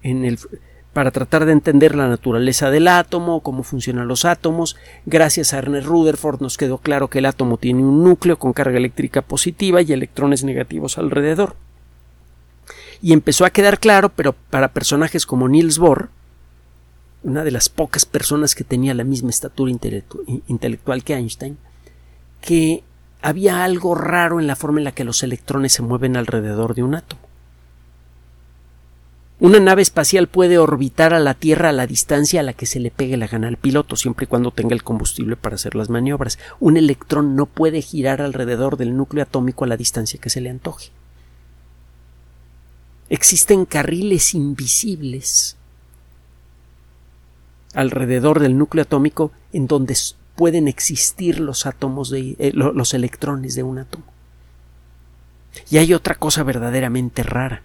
en 0.01 0.23
el, 0.23 0.39
para 0.93 1.11
tratar 1.11 1.45
de 1.45 1.51
entender 1.51 1.93
la 1.93 2.07
naturaleza 2.07 2.71
del 2.71 2.87
átomo, 2.87 3.41
cómo 3.41 3.63
funcionan 3.63 4.07
los 4.07 4.23
átomos. 4.23 4.77
Gracias 5.05 5.53
a 5.53 5.57
Ernest 5.57 5.87
Rutherford 5.87 6.39
nos 6.39 6.57
quedó 6.57 6.77
claro 6.77 7.09
que 7.09 7.19
el 7.19 7.25
átomo 7.25 7.57
tiene 7.57 7.83
un 7.83 8.01
núcleo 8.01 8.39
con 8.39 8.53
carga 8.53 8.77
eléctrica 8.77 9.21
positiva 9.21 9.81
y 9.81 9.91
electrones 9.91 10.45
negativos 10.45 10.97
alrededor. 10.97 11.57
Y 13.01 13.11
empezó 13.11 13.43
a 13.43 13.49
quedar 13.49 13.77
claro, 13.77 14.07
pero 14.07 14.31
para 14.49 14.71
personajes 14.71 15.25
como 15.25 15.49
Niels 15.49 15.79
Bohr, 15.79 16.07
una 17.23 17.43
de 17.43 17.51
las 17.51 17.67
pocas 17.67 18.05
personas 18.05 18.55
que 18.55 18.63
tenía 18.63 18.93
la 18.93 19.03
misma 19.03 19.31
estatura 19.31 19.69
intelectual 19.69 21.03
que 21.03 21.13
Einstein, 21.13 21.57
que 22.39 22.83
había 23.23 23.63
algo 23.63 23.95
raro 23.95 24.39
en 24.39 24.47
la 24.47 24.55
forma 24.55 24.79
en 24.79 24.83
la 24.83 24.91
que 24.91 25.05
los 25.05 25.23
electrones 25.23 25.71
se 25.71 25.81
mueven 25.81 26.17
alrededor 26.17 26.75
de 26.75 26.83
un 26.83 26.93
átomo. 26.93 27.21
Una 29.39 29.59
nave 29.59 29.81
espacial 29.81 30.27
puede 30.27 30.57
orbitar 30.57 31.13
a 31.13 31.19
la 31.19 31.33
Tierra 31.33 31.69
a 31.69 31.73
la 31.73 31.87
distancia 31.87 32.41
a 32.41 32.43
la 32.43 32.53
que 32.53 32.65
se 32.65 32.79
le 32.79 32.91
pegue 32.91 33.17
la 33.17 33.27
gana 33.27 33.47
al 33.47 33.57
piloto, 33.57 33.95
siempre 33.95 34.25
y 34.25 34.27
cuando 34.27 34.51
tenga 34.51 34.75
el 34.75 34.83
combustible 34.83 35.37
para 35.37 35.55
hacer 35.55 35.73
las 35.73 35.89
maniobras. 35.89 36.37
Un 36.59 36.75
electrón 36.75 37.35
no 37.35 37.45
puede 37.45 37.81
girar 37.81 38.21
alrededor 38.21 38.75
del 38.77 38.95
núcleo 38.95 39.23
atómico 39.23 39.63
a 39.63 39.67
la 39.67 39.77
distancia 39.77 40.19
que 40.19 40.29
se 40.29 40.41
le 40.41 40.49
antoje. 40.49 40.91
Existen 43.09 43.65
carriles 43.65 44.33
invisibles 44.33 45.55
alrededor 47.73 48.39
del 48.39 48.57
núcleo 48.57 48.83
atómico 48.83 49.31
en 49.51 49.67
donde 49.67 49.95
pueden 50.35 50.67
existir 50.67 51.39
los 51.39 51.65
átomos 51.65 52.09
de 52.09 52.35
eh, 52.39 52.51
los 52.53 52.93
electrones 52.93 53.55
de 53.55 53.63
un 53.63 53.79
átomo. 53.79 54.05
Y 55.69 55.77
hay 55.77 55.93
otra 55.93 56.15
cosa 56.15 56.43
verdaderamente 56.43 57.23
rara. 57.23 57.61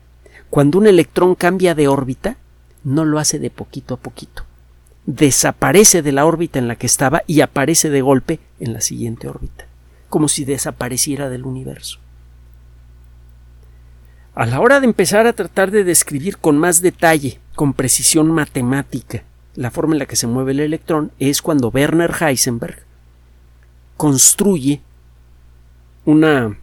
Cuando 0.50 0.78
un 0.78 0.87
electrón 0.87 1.35
cambia 1.35 1.74
de 1.74 1.88
órbita, 1.88 2.37
no 2.85 3.04
lo 3.04 3.18
hace 3.18 3.38
de 3.38 3.50
poquito 3.50 3.94
a 3.94 3.98
poquito. 3.98 4.44
desaparece 5.07 6.02
de 6.02 6.12
la 6.12 6.26
órbita 6.26 6.59
en 6.59 6.68
la 6.68 6.76
que 6.76 6.87
estaba 6.87 7.22
y 7.26 7.40
aparece 7.40 7.88
de 7.88 8.02
golpe 8.02 8.40
en 8.61 8.74
la 8.74 8.83
siguiente 8.83 9.26
órbita, 9.26 9.64
como 10.11 10.28
si 10.28 10.44
desapareciera 10.44 11.31
del 11.31 11.46
universo. 11.46 11.98
A 14.35 14.44
la 14.44 14.61
hora 14.61 14.81
de 14.81 14.87
empezar 14.87 15.26
a 15.26 15.33
tratar 15.33 15.70
de 15.70 15.83
describir 15.83 16.37
con 16.37 16.59
más 16.59 16.83
detalle, 16.83 17.40
con 17.54 17.72
precisión 17.72 18.31
matemática, 18.31 19.22
la 19.59 19.73
forma 19.73 19.97
en 19.97 19.99
la 19.99 20.07
que 20.07 20.14
se 20.14 20.29
mueve 20.29 20.53
el 20.53 20.61
electrón, 20.61 21.11
es 21.18 21.42
cuando 21.42 21.71
Werner 21.71 22.14
Heisenberg 22.21 22.85
construye 23.97 24.81
una 26.05 26.57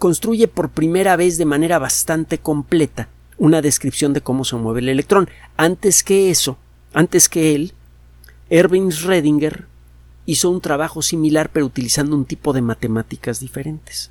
construye 0.00 0.48
por 0.48 0.70
primera 0.70 1.14
vez 1.14 1.38
de 1.38 1.44
manera 1.44 1.78
bastante 1.78 2.38
completa 2.38 3.08
una 3.38 3.62
descripción 3.62 4.12
de 4.12 4.22
cómo 4.22 4.44
se 4.44 4.56
mueve 4.56 4.80
el 4.80 4.88
electrón. 4.88 5.30
Antes 5.56 6.02
que 6.02 6.30
eso, 6.30 6.58
antes 6.92 7.28
que 7.28 7.54
él, 7.54 7.72
Erwin 8.48 8.90
Schrödinger 8.90 9.66
hizo 10.26 10.50
un 10.50 10.60
trabajo 10.60 11.00
similar 11.00 11.50
pero 11.52 11.66
utilizando 11.66 12.16
un 12.16 12.24
tipo 12.24 12.52
de 12.52 12.62
matemáticas 12.62 13.38
diferentes. 13.38 14.10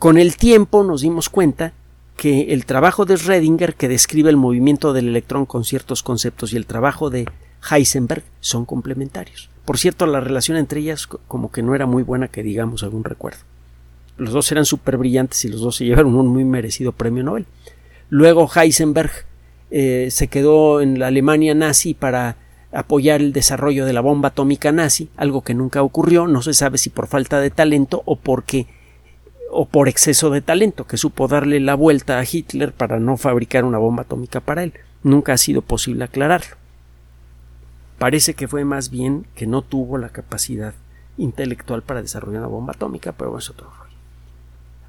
Con 0.00 0.18
el 0.18 0.36
tiempo 0.36 0.82
nos 0.82 1.02
dimos 1.02 1.28
cuenta 1.28 1.72
que 2.16 2.52
el 2.52 2.66
trabajo 2.66 3.04
de 3.04 3.14
Schrödinger 3.14 3.74
que 3.74 3.88
describe 3.88 4.30
el 4.30 4.36
movimiento 4.36 4.92
del 4.92 5.08
electrón 5.08 5.46
con 5.46 5.64
ciertos 5.64 6.02
conceptos 6.02 6.52
y 6.52 6.56
el 6.56 6.66
trabajo 6.66 7.10
de 7.10 7.26
Heisenberg 7.70 8.24
son 8.40 8.64
complementarios. 8.64 9.48
Por 9.64 9.78
cierto, 9.78 10.06
la 10.06 10.20
relación 10.20 10.56
entre 10.56 10.80
ellas 10.80 11.06
como 11.06 11.50
que 11.50 11.62
no 11.62 11.74
era 11.74 11.86
muy 11.86 12.02
buena 12.02 12.28
que 12.28 12.42
digamos 12.42 12.82
algún 12.82 13.04
recuerdo. 13.04 13.40
Los 14.16 14.32
dos 14.32 14.50
eran 14.52 14.64
súper 14.64 14.96
brillantes 14.98 15.44
y 15.44 15.48
los 15.48 15.60
dos 15.60 15.76
se 15.76 15.84
llevaron 15.84 16.14
un 16.14 16.28
muy 16.28 16.44
merecido 16.44 16.92
premio 16.92 17.22
Nobel. 17.22 17.46
Luego 18.10 18.50
Heisenberg 18.54 19.10
eh, 19.70 20.08
se 20.10 20.28
quedó 20.28 20.80
en 20.80 20.98
la 20.98 21.06
Alemania 21.06 21.54
nazi 21.54 21.94
para 21.94 22.36
apoyar 22.72 23.20
el 23.20 23.32
desarrollo 23.32 23.86
de 23.86 23.92
la 23.92 24.00
bomba 24.00 24.28
atómica 24.28 24.72
nazi, 24.72 25.08
algo 25.16 25.42
que 25.42 25.54
nunca 25.54 25.82
ocurrió, 25.82 26.26
no 26.26 26.42
se 26.42 26.54
sabe 26.54 26.78
si 26.78 26.90
por 26.90 27.06
falta 27.06 27.40
de 27.40 27.50
talento 27.50 28.02
o 28.04 28.16
porque 28.16 28.66
o 29.52 29.66
por 29.66 29.88
exceso 29.88 30.30
de 30.30 30.40
talento, 30.40 30.86
que 30.86 30.96
supo 30.96 31.28
darle 31.28 31.60
la 31.60 31.74
vuelta 31.74 32.18
a 32.18 32.24
Hitler 32.24 32.72
para 32.72 32.98
no 32.98 33.16
fabricar 33.16 33.64
una 33.64 33.78
bomba 33.78 34.02
atómica 34.02 34.40
para 34.40 34.62
él. 34.62 34.72
Nunca 35.02 35.34
ha 35.34 35.36
sido 35.36 35.62
posible 35.62 36.04
aclararlo. 36.04 36.56
Parece 37.98 38.34
que 38.34 38.48
fue 38.48 38.64
más 38.64 38.90
bien 38.90 39.26
que 39.34 39.46
no 39.46 39.62
tuvo 39.62 39.98
la 39.98 40.08
capacidad 40.08 40.74
intelectual 41.18 41.82
para 41.82 42.02
desarrollar 42.02 42.40
una 42.40 42.48
bomba 42.48 42.72
atómica, 42.72 43.12
pero 43.12 43.36
es 43.38 43.50
otro 43.50 43.70
rollo. 43.70 43.92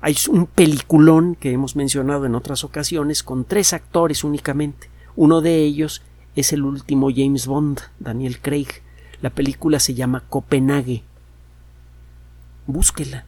Hay 0.01 0.15
un 0.29 0.47
peliculón 0.47 1.35
que 1.35 1.51
hemos 1.51 1.75
mencionado 1.75 2.25
en 2.25 2.35
otras 2.35 2.63
ocasiones 2.63 3.21
con 3.21 3.45
tres 3.45 3.73
actores 3.73 4.23
únicamente. 4.23 4.89
Uno 5.15 5.41
de 5.41 5.57
ellos 5.57 6.01
es 6.35 6.53
el 6.53 6.63
último 6.63 7.09
James 7.13 7.47
Bond, 7.47 7.81
Daniel 7.99 8.39
Craig. 8.39 8.67
La 9.21 9.29
película 9.29 9.79
se 9.79 9.93
llama 9.93 10.23
Copenhague. 10.29 11.03
Búsquela, 12.65 13.25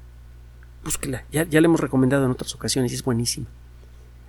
búsquela. 0.86 1.26
Ya, 1.32 1.44
ya 1.44 1.60
la 1.60 1.66
hemos 1.66 1.82
recomendado 1.82 2.24
en 2.26 2.32
otras 2.32 2.54
ocasiones 2.56 2.94
es 2.94 3.04
buenísima. 3.04 3.48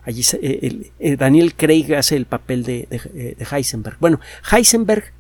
Allí 0.05 0.23
eh, 0.41 0.91
eh, 0.99 1.17
Daniel 1.17 1.55
Craig 1.55 1.95
hace 1.95 2.17
el 2.17 2.27
papel 2.27 2.65
de, 2.65 2.87
de 2.89 3.37
eh, 3.39 3.47
Heisenberg. 3.51 3.99
Bueno, 4.01 4.21
Heisenberg 4.51 5.13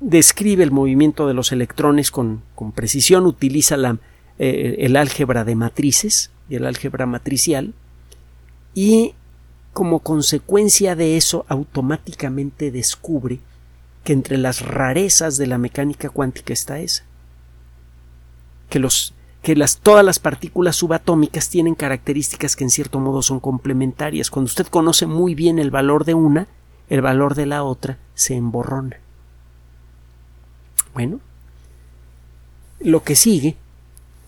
describe 0.00 0.62
el 0.62 0.72
movimiento 0.72 1.26
de 1.26 1.32
los 1.32 1.52
electrones 1.52 2.10
con, 2.10 2.42
precisión, 2.74 3.24
utiliza 3.24 3.78
la, 3.78 3.98
el 4.38 4.96
álgebra 4.96 5.44
de 5.44 5.54
matrices 5.54 6.30
y 6.50 6.56
el 6.56 6.66
álgebra 6.66 7.06
matricial 7.06 7.72
y 8.74 9.14
como 9.72 10.00
consecuencia 10.00 10.96
de 10.96 11.16
eso 11.16 11.46
automáticamente 11.48 12.70
descubre 12.70 13.38
que 14.04 14.12
entre 14.12 14.36
las 14.36 14.60
rarezas 14.60 15.38
de 15.38 15.46
la 15.46 15.56
mecánica 15.56 16.10
cuántica 16.10 16.52
está 16.52 16.78
esa. 16.80 17.04
Que, 18.72 18.78
los, 18.78 19.12
que 19.42 19.54
las, 19.54 19.76
todas 19.76 20.02
las 20.02 20.18
partículas 20.18 20.76
subatómicas 20.76 21.50
tienen 21.50 21.74
características 21.74 22.56
que 22.56 22.64
en 22.64 22.70
cierto 22.70 23.00
modo 23.00 23.20
son 23.20 23.38
complementarias. 23.38 24.30
Cuando 24.30 24.46
usted 24.46 24.66
conoce 24.66 25.04
muy 25.04 25.34
bien 25.34 25.58
el 25.58 25.70
valor 25.70 26.06
de 26.06 26.14
una, 26.14 26.46
el 26.88 27.02
valor 27.02 27.34
de 27.34 27.44
la 27.44 27.64
otra 27.64 27.98
se 28.14 28.34
emborrona. 28.34 28.96
Bueno, 30.94 31.20
lo 32.80 33.02
que 33.02 33.14
sigue 33.14 33.56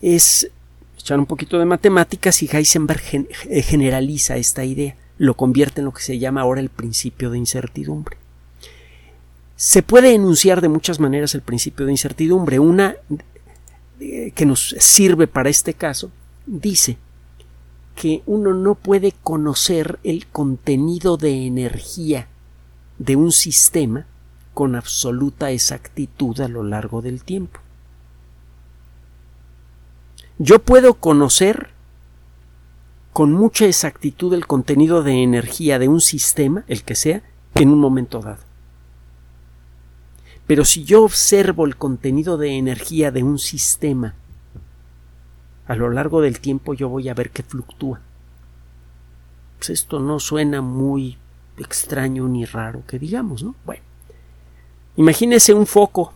es 0.03 0.51
echar 0.99 1.19
un 1.19 1.25
poquito 1.25 1.59
de 1.59 1.65
matemáticas 1.65 2.43
y 2.43 2.51
Heisenberg 2.53 3.01
eh, 3.49 3.63
generaliza 3.63 4.37
esta 4.37 4.63
idea, 4.67 4.95
lo 5.17 5.33
convierte 5.39 5.81
en 5.81 5.87
lo 5.87 5.95
que 5.95 6.03
se 6.03 6.19
llama 6.19 6.43
ahora 6.43 6.61
el 6.61 6.69
principio 6.69 7.31
de 7.31 7.39
incertidumbre. 7.39 8.19
Se 9.57 9.83
puede 9.83 10.13
enunciar 10.13 10.61
de 10.61 10.69
muchas 10.69 11.01
maneras 11.01 11.35
el 11.35 11.41
principio 11.41 11.87
de 11.87 11.93
incertidumbre. 11.93 12.59
Una 12.59 12.97
que 14.35 14.47
nos 14.47 14.75
sirve 14.79 15.27
para 15.27 15.49
este 15.49 15.75
caso 15.75 16.11
dice 16.47 16.99
que 17.95 18.23
uno 18.27 18.55
no 18.55 18.75
puede 18.75 19.13
conocer 19.13 19.99
el 20.03 20.27
contenido 20.27 21.17
de 21.17 21.47
energía 21.47 22.29
de 22.99 23.17
un 23.17 23.33
sistema 23.33 24.07
con 24.53 24.75
absoluta 24.75 25.51
exactitud 25.51 26.41
a 26.41 26.49
lo 26.49 26.63
largo 26.63 27.03
del 27.03 27.23
tiempo. 27.23 27.61
Yo 30.39 30.61
puedo 30.61 30.95
conocer 30.95 31.71
con 33.13 33.33
mucha 33.33 33.67
exactitud 33.67 34.35
el 34.35 34.47
contenido 34.47 35.05
de 35.05 35.23
energía 35.23 35.79
de 35.79 35.89
un 35.89 36.01
sistema, 36.01 36.65
el 36.67 36.83
que 36.83 36.97
sea, 36.97 37.23
en 37.55 37.69
un 37.69 37.79
momento 37.79 38.21
dado. 38.21 38.43
Pero 40.47 40.65
si 40.65 40.85
yo 40.85 41.05
observo 41.05 41.65
el 41.65 41.77
contenido 41.77 42.37
de 42.37 42.59
energía 42.59 43.11
de 43.11 43.23
un 43.23 43.39
sistema 43.39 44.15
a 45.67 45.75
lo 45.75 45.91
largo 45.91 46.21
del 46.21 46.41
tiempo, 46.41 46.75
yo 46.75 46.89
voy 46.89 47.09
a 47.09 47.15
ver 47.15 47.31
que 47.31 47.43
fluctúa. 47.43 48.01
Pues 49.59 49.71
esto 49.71 49.99
no 49.99 50.21
suena 50.21 50.61
muy 50.61 51.17
extraño 51.59 52.29
ni 52.29 52.45
raro 52.45 52.83
que 52.87 52.99
digamos, 52.99 53.43
¿no? 53.43 53.55
Bueno, 53.65 53.83
imagínese 54.97 55.55
un 55.55 55.67
foco 55.67 56.13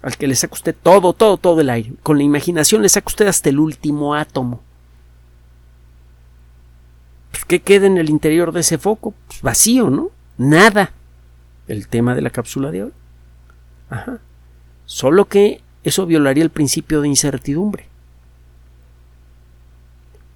al 0.00 0.16
que 0.16 0.26
le 0.26 0.34
saca 0.34 0.54
usted 0.54 0.74
todo, 0.82 1.12
todo, 1.12 1.36
todo 1.36 1.60
el 1.60 1.68
aire. 1.68 1.92
Con 2.02 2.16
la 2.16 2.24
imaginación 2.24 2.80
le 2.80 2.88
saca 2.88 3.08
usted 3.08 3.26
hasta 3.26 3.50
el 3.50 3.58
último 3.58 4.14
átomo. 4.14 4.62
Pues, 7.32 7.44
¿Qué 7.44 7.60
queda 7.60 7.86
en 7.86 7.98
el 7.98 8.08
interior 8.08 8.52
de 8.52 8.60
ese 8.60 8.78
foco? 8.78 9.12
Pues, 9.26 9.42
vacío, 9.42 9.90
¿no? 9.90 10.10
Nada. 10.38 10.92
El 11.68 11.88
tema 11.88 12.14
de 12.14 12.22
la 12.22 12.30
cápsula 12.30 12.70
de 12.70 12.84
hoy. 12.84 12.92
Ajá. 13.90 14.20
Solo 14.86 15.26
que 15.26 15.60
eso 15.84 16.06
violaría 16.06 16.42
el 16.42 16.50
principio 16.50 17.00
de 17.00 17.08
incertidumbre. 17.08 17.86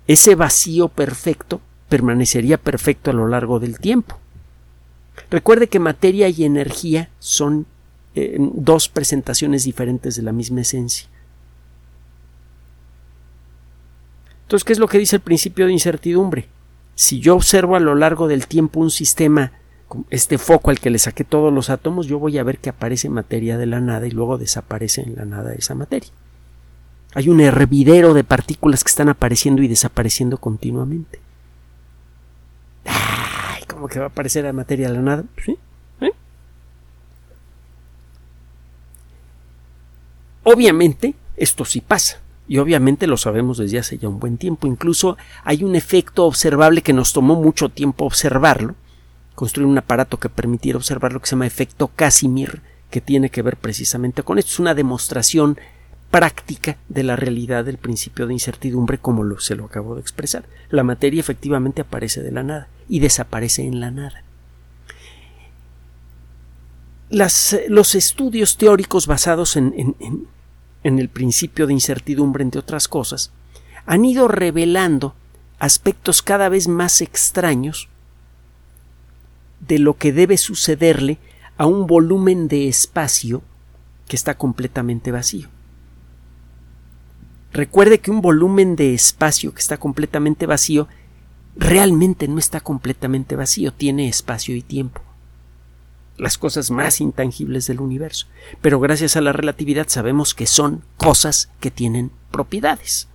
Ese 0.06 0.34
vacío 0.34 0.88
perfecto 0.88 1.60
permanecería 1.88 2.58
perfecto 2.58 3.10
a 3.10 3.14
lo 3.14 3.26
largo 3.28 3.60
del 3.60 3.78
tiempo. 3.78 4.18
Recuerde 5.30 5.68
que 5.68 5.78
materia 5.78 6.28
y 6.28 6.44
energía 6.44 7.08
son 7.18 7.66
eh, 8.14 8.36
dos 8.38 8.88
presentaciones 8.88 9.64
diferentes 9.64 10.16
de 10.16 10.22
la 10.22 10.32
misma 10.32 10.60
esencia. 10.60 11.08
Entonces, 14.42 14.64
¿qué 14.64 14.72
es 14.72 14.78
lo 14.78 14.88
que 14.88 14.98
dice 14.98 15.16
el 15.16 15.22
principio 15.22 15.66
de 15.66 15.72
incertidumbre? 15.72 16.48
Si 16.94 17.20
yo 17.20 17.34
observo 17.34 17.76
a 17.76 17.80
lo 17.80 17.94
largo 17.94 18.28
del 18.28 18.46
tiempo 18.46 18.80
un 18.80 18.90
sistema, 18.90 19.52
este 20.10 20.38
foco 20.38 20.70
al 20.70 20.80
que 20.80 20.90
le 20.90 20.98
saqué 20.98 21.24
todos 21.24 21.52
los 21.52 21.70
átomos, 21.70 22.06
yo 22.06 22.18
voy 22.18 22.38
a 22.38 22.44
ver 22.44 22.58
que 22.58 22.70
aparece 22.70 23.08
materia 23.08 23.58
de 23.58 23.66
la 23.66 23.80
nada 23.80 24.06
y 24.06 24.10
luego 24.10 24.38
desaparece 24.38 25.02
en 25.02 25.16
la 25.16 25.24
nada 25.24 25.52
esa 25.54 25.74
materia. 25.74 26.10
Hay 27.14 27.28
un 27.28 27.40
hervidero 27.40 28.14
de 28.14 28.24
partículas 28.24 28.82
que 28.82 28.90
están 28.90 29.08
apareciendo 29.08 29.62
y 29.62 29.68
desapareciendo 29.68 30.38
continuamente 30.38 31.20
como 33.74 33.88
que 33.88 33.98
va 33.98 34.06
a 34.06 34.08
aparecer 34.08 34.44
la 34.44 34.52
materia 34.52 34.88
de 34.88 34.94
la 34.94 35.02
nada. 35.02 35.24
¿Sí? 35.44 35.58
¿Eh? 36.00 36.12
Obviamente, 40.44 41.14
esto 41.36 41.64
sí 41.64 41.80
pasa. 41.80 42.20
Y 42.46 42.58
obviamente 42.58 43.06
lo 43.06 43.16
sabemos 43.16 43.58
desde 43.58 43.78
hace 43.78 43.98
ya 43.98 44.08
un 44.08 44.20
buen 44.20 44.36
tiempo. 44.36 44.66
Incluso 44.66 45.16
hay 45.44 45.64
un 45.64 45.74
efecto 45.74 46.24
observable 46.24 46.82
que 46.82 46.92
nos 46.92 47.12
tomó 47.12 47.34
mucho 47.34 47.68
tiempo 47.68 48.04
observarlo. 48.04 48.74
Construir 49.34 49.66
un 49.66 49.78
aparato 49.78 50.18
que 50.18 50.28
permitiera 50.28 50.78
observar 50.78 51.12
lo 51.12 51.20
que 51.20 51.26
se 51.26 51.32
llama 51.32 51.46
efecto 51.46 51.88
Casimir, 51.88 52.62
que 52.90 53.00
tiene 53.00 53.30
que 53.30 53.42
ver 53.42 53.56
precisamente 53.56 54.22
con 54.22 54.38
esto. 54.38 54.52
Es 54.52 54.58
una 54.60 54.74
demostración 54.74 55.58
práctica 56.10 56.76
de 56.88 57.02
la 57.02 57.16
realidad 57.16 57.64
del 57.64 57.78
principio 57.78 58.28
de 58.28 58.34
incertidumbre 58.34 58.98
como 58.98 59.24
lo, 59.24 59.40
se 59.40 59.56
lo 59.56 59.64
acabo 59.64 59.96
de 59.96 60.00
expresar. 60.00 60.44
La 60.70 60.84
materia 60.84 61.18
efectivamente 61.18 61.82
aparece 61.82 62.22
de 62.22 62.30
la 62.30 62.44
nada 62.44 62.68
y 62.88 63.00
desaparece 63.00 63.66
en 63.66 63.80
la 63.80 63.90
nada. 63.90 64.22
los 67.10 67.94
estudios 67.94 68.56
teóricos 68.56 69.06
basados 69.08 69.56
en, 69.56 69.96
en 70.84 70.98
el 70.98 71.08
principio 71.08 71.66
de 71.66 71.72
incertidumbre, 71.72 72.44
entre 72.44 72.60
otras 72.60 72.86
cosas, 72.86 73.32
han 73.86 74.04
ido 74.04 74.28
revelando 74.28 75.14
aspectos 75.58 76.22
cada 76.22 76.48
vez 76.48 76.68
más 76.68 77.00
extraños 77.00 77.88
de 79.66 79.78
lo 79.78 79.94
que 79.96 80.12
debe 80.12 80.36
sucederle 80.36 81.18
a 81.56 81.66
un 81.66 81.86
volumen 81.86 82.48
de 82.48 82.68
espacio 82.68 83.42
que 84.08 84.16
está 84.16 84.36
completamente 84.36 85.10
vacío. 85.12 85.48
Recuerde 87.52 88.00
que 88.00 88.10
un 88.10 88.20
volumen 88.20 88.74
de 88.74 88.94
espacio 88.94 89.54
que 89.54 89.60
está 89.60 89.76
completamente 89.76 90.46
vacío 90.46 90.88
realmente 91.56 92.26
no 92.26 92.38
está 92.38 92.60
completamente 92.60 93.36
vacío, 93.36 93.72
tiene 93.72 94.08
espacio 94.08 94.56
y 94.56 94.62
tiempo. 94.62 95.00
Las 96.16 96.36
cosas 96.36 96.70
más 96.70 97.00
intangibles 97.00 97.66
del 97.66 97.80
universo. 97.80 98.26
Pero 98.60 98.80
gracias 98.80 99.16
a 99.16 99.20
la 99.20 99.32
relatividad 99.32 99.86
sabemos 99.88 100.34
que 100.34 100.46
son 100.46 100.82
cosas 100.96 101.50
que 101.60 101.70
tienen 101.70 102.10
propiedades. 102.30 103.08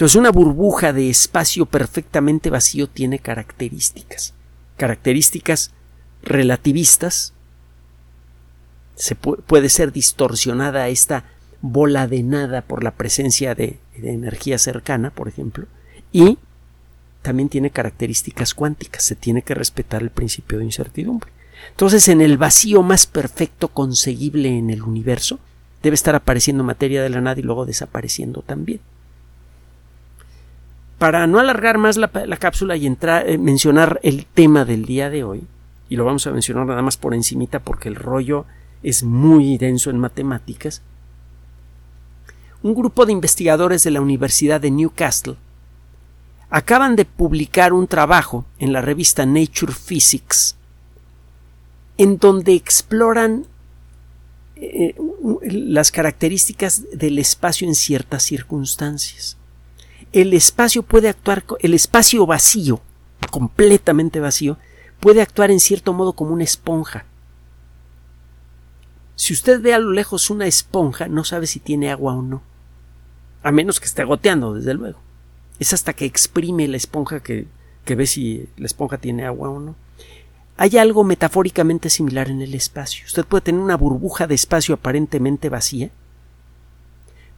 Entonces 0.00 0.16
una 0.16 0.30
burbuja 0.30 0.94
de 0.94 1.10
espacio 1.10 1.66
perfectamente 1.66 2.48
vacío 2.48 2.88
tiene 2.88 3.18
características. 3.18 4.32
Características 4.78 5.72
relativistas. 6.22 7.34
Se 8.94 9.14
puede 9.14 9.68
ser 9.68 9.92
distorsionada 9.92 10.88
esta 10.88 11.24
bola 11.60 12.08
de 12.08 12.22
nada 12.22 12.62
por 12.62 12.82
la 12.82 12.92
presencia 12.92 13.54
de, 13.54 13.78
energía 13.92 14.56
cercana, 14.56 15.10
por 15.10 15.28
ejemplo, 15.28 15.66
y 16.12 16.38
también 17.20 17.50
tiene 17.50 17.68
características 17.68 18.54
cuánticas. 18.54 19.04
Se 19.04 19.16
tiene 19.16 19.42
que 19.42 19.54
respetar 19.54 20.00
el 20.00 20.08
principio 20.08 20.60
de 20.60 20.64
incertidumbre. 20.64 21.30
Entonces, 21.72 22.08
en 22.08 22.22
el 22.22 22.38
vacío 22.38 22.82
más 22.82 23.04
perfecto 23.04 23.68
conseguible 23.68 24.48
en 24.48 24.70
el 24.70 24.80
universo, 24.80 25.38
debe 25.82 25.92
estar 25.92 26.14
apareciendo 26.14 26.64
materia 26.64 27.02
de 27.02 27.10
la 27.10 27.20
nada 27.20 27.38
y 27.38 27.42
luego 27.42 27.66
desapareciendo 27.66 28.40
también. 28.40 28.80
Para 31.00 31.26
no 31.26 31.38
alargar 31.38 31.78
más 31.78 31.96
la, 31.96 32.08
cápsula 32.08 32.76
y 32.76 32.86
entrar, 32.86 33.26
eh, 33.26 33.38
mencionar 33.38 34.00
el 34.02 34.26
tema 34.26 34.66
del 34.66 34.84
día 34.84 35.08
de 35.08 35.24
hoy, 35.24 35.44
y 35.88 35.96
lo 35.96 36.04
vamos 36.04 36.26
a 36.26 36.30
mencionar 36.30 36.66
nada 36.66 36.82
más 36.82 36.98
por 36.98 37.14
encimita 37.14 37.58
porque 37.60 37.88
el 37.88 37.94
rollo 37.96 38.44
es 38.82 39.02
muy 39.02 39.56
denso 39.56 39.88
en 39.88 39.98
matemáticas, 39.98 40.82
un 42.62 42.74
grupo 42.74 43.06
de 43.06 43.12
investigadores 43.12 43.82
de 43.82 43.92
la 43.92 44.02
Universidad 44.02 44.60
de 44.60 44.70
Newcastle 44.70 45.36
acaban 46.50 46.96
de 46.96 47.06
publicar 47.06 47.72
un 47.72 47.86
trabajo 47.86 48.44
en 48.58 48.74
la 48.74 48.82
revista 48.82 49.24
Nature 49.24 49.72
Physics 49.72 50.54
en 51.96 52.18
donde 52.18 52.52
exploran 52.52 53.46
eh, 54.56 54.94
las 55.42 55.90
características 55.90 56.84
del 56.92 57.18
espacio 57.18 57.66
en 57.66 57.74
ciertas 57.74 58.22
circunstancias. 58.22 59.38
El 60.12 60.32
espacio 60.32 60.82
puede 60.82 61.08
actuar, 61.08 61.44
el 61.60 61.74
espacio 61.74 62.26
vacío, 62.26 62.80
completamente 63.30 64.20
vacío, 64.20 64.58
puede 64.98 65.22
actuar 65.22 65.50
en 65.50 65.60
cierto 65.60 65.92
modo 65.92 66.14
como 66.14 66.32
una 66.32 66.44
esponja. 66.44 67.06
Si 69.14 69.32
usted 69.32 69.60
ve 69.60 69.74
a 69.74 69.78
lo 69.78 69.92
lejos 69.92 70.30
una 70.30 70.46
esponja, 70.46 71.08
no 71.08 71.24
sabe 71.24 71.46
si 71.46 71.60
tiene 71.60 71.90
agua 71.90 72.14
o 72.14 72.22
no 72.22 72.42
a 73.42 73.52
menos 73.52 73.80
que 73.80 73.86
esté 73.86 74.04
goteando, 74.04 74.54
desde 74.54 74.74
luego. 74.74 74.98
Es 75.58 75.72
hasta 75.72 75.92
que 75.92 76.04
exprime 76.04 76.68
la 76.68 76.76
esponja 76.76 77.20
que, 77.20 77.46
que 77.84 77.94
ve 77.94 78.06
si 78.06 78.48
la 78.56 78.66
esponja 78.66 78.98
tiene 78.98 79.24
agua 79.24 79.50
o 79.50 79.60
no. 79.60 79.76
Hay 80.56 80.76
algo 80.76 81.04
metafóricamente 81.04 81.88
similar 81.88 82.28
en 82.28 82.42
el 82.42 82.54
espacio. 82.54 83.06
Usted 83.06 83.24
puede 83.24 83.42
tener 83.42 83.60
una 83.60 83.76
burbuja 83.76 84.26
de 84.26 84.34
espacio 84.34 84.74
aparentemente 84.74 85.48
vacía, 85.48 85.90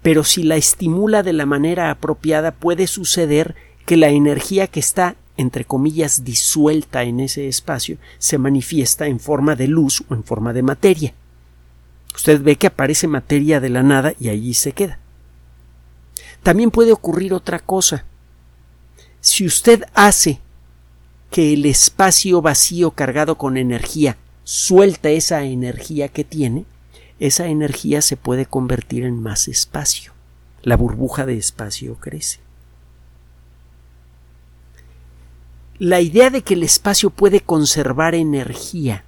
pero 0.03 0.25
si 0.25 0.43
la 0.43 0.57
estimula 0.57 1.23
de 1.23 1.33
la 1.33 1.47
manera 1.47 1.91
apropiada 1.91 2.51
puede 2.51 2.87
suceder 2.87 3.55
que 3.87 3.97
la 3.97 4.09
energía 4.09 4.67
que 4.67 4.81
está 4.81 5.17
entre 5.37 5.65
comillas 5.65 6.25
disuelta 6.25 7.05
en 7.05 7.21
ese 7.21 7.49
espacio 7.49 7.97
se 8.19 8.39
manifiesta 8.39 9.07
en 9.07 9.19
forma 9.19 9.57
de 9.57 9.69
luz 9.69 10.05
o 10.09 10.15
en 10.15 10.25
forma 10.25 10.53
de 10.53 10.63
materia. 10.63 11.15
Usted 12.15 12.43
ve 12.43 12.57
que 12.57 12.67
aparece 12.67 13.07
materia 13.09 13.61
de 13.61 13.71
la 13.71 13.83
nada 13.83 14.13
y 14.21 14.29
allí 14.29 14.55
se 14.55 14.73
queda. 14.73 14.99
También 16.43 16.71
puede 16.71 16.93
ocurrir 16.93 17.33
otra 17.33 17.59
cosa. 17.59 18.05
Si 19.21 19.47
usted 19.47 19.85
hace 19.95 20.41
que 21.31 21.55
el 21.55 21.65
espacio 21.65 22.43
vacío 22.43 22.91
cargado 22.91 23.39
con 23.39 23.57
energía 23.57 24.19
suelta 24.45 25.09
esa 25.09 25.45
energía 25.45 26.09
que 26.09 26.25
tiene, 26.25 26.67
esa 27.23 27.47
energía 27.47 28.03
se 28.03 28.17
puede 28.17 28.47
convertir 28.47 29.05
en 29.05 29.23
más 29.23 29.47
espacio. 29.47 30.13
La 30.61 30.77
burbuja 30.77 31.25
de 31.25 31.37
espacio 31.37 31.95
crece. 31.95 32.41
La 35.79 36.01
idea 36.01 36.31
de 36.31 36.43
que 36.43 36.55
el 36.55 36.65
espacio 36.65 37.11
puede 37.11 37.39
conservar 37.39 38.17
energía 38.17 39.05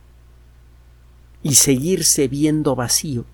y 1.43 1.57
seguirse 1.57 2.29
viendo 2.29 2.77
vacío 2.77 3.25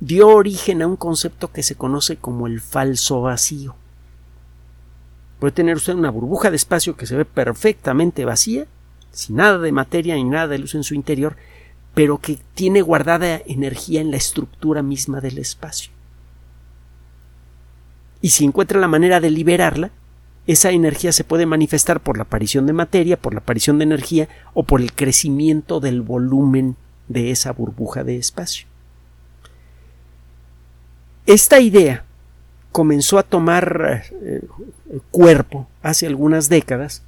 dio 0.00 0.28
origen 0.28 0.80
a 0.80 0.86
un 0.86 0.96
concepto 0.96 1.52
que 1.52 1.62
se 1.62 1.74
conoce 1.74 2.16
como 2.16 2.46
el 2.46 2.62
falso 2.62 3.20
vacío. 3.20 3.76
Puede 5.40 5.52
tener 5.52 5.76
usted 5.76 5.92
una 5.92 6.10
burbuja 6.10 6.48
de 6.48 6.56
espacio 6.56 6.96
que 6.96 7.04
se 7.04 7.16
ve 7.16 7.26
perfectamente 7.26 8.24
vacía, 8.24 8.66
sin 9.10 9.36
nada 9.36 9.58
de 9.58 9.72
materia 9.72 10.14
ni 10.14 10.24
nada 10.24 10.48
de 10.48 10.58
luz 10.58 10.74
en 10.74 10.84
su 10.84 10.94
interior, 10.94 11.36
pero 11.94 12.18
que 12.18 12.38
tiene 12.54 12.82
guardada 12.82 13.40
energía 13.46 14.00
en 14.00 14.10
la 14.10 14.16
estructura 14.16 14.82
misma 14.82 15.20
del 15.20 15.38
espacio. 15.38 15.92
Y 18.20 18.30
si 18.30 18.44
encuentra 18.44 18.80
la 18.80 18.88
manera 18.88 19.20
de 19.20 19.30
liberarla, 19.30 19.90
esa 20.46 20.70
energía 20.70 21.12
se 21.12 21.24
puede 21.24 21.46
manifestar 21.46 22.00
por 22.00 22.16
la 22.16 22.24
aparición 22.24 22.66
de 22.66 22.72
materia, 22.72 23.16
por 23.16 23.32
la 23.32 23.40
aparición 23.40 23.78
de 23.78 23.84
energía 23.84 24.28
o 24.52 24.64
por 24.64 24.80
el 24.80 24.92
crecimiento 24.92 25.80
del 25.80 26.02
volumen 26.02 26.76
de 27.08 27.30
esa 27.30 27.52
burbuja 27.52 28.04
de 28.04 28.16
espacio. 28.16 28.66
Esta 31.26 31.60
idea 31.60 32.04
comenzó 32.72 33.18
a 33.18 33.22
tomar 33.22 34.04
eh, 34.22 34.42
cuerpo 35.10 35.68
hace 35.82 36.06
algunas 36.06 36.48
décadas 36.48 37.02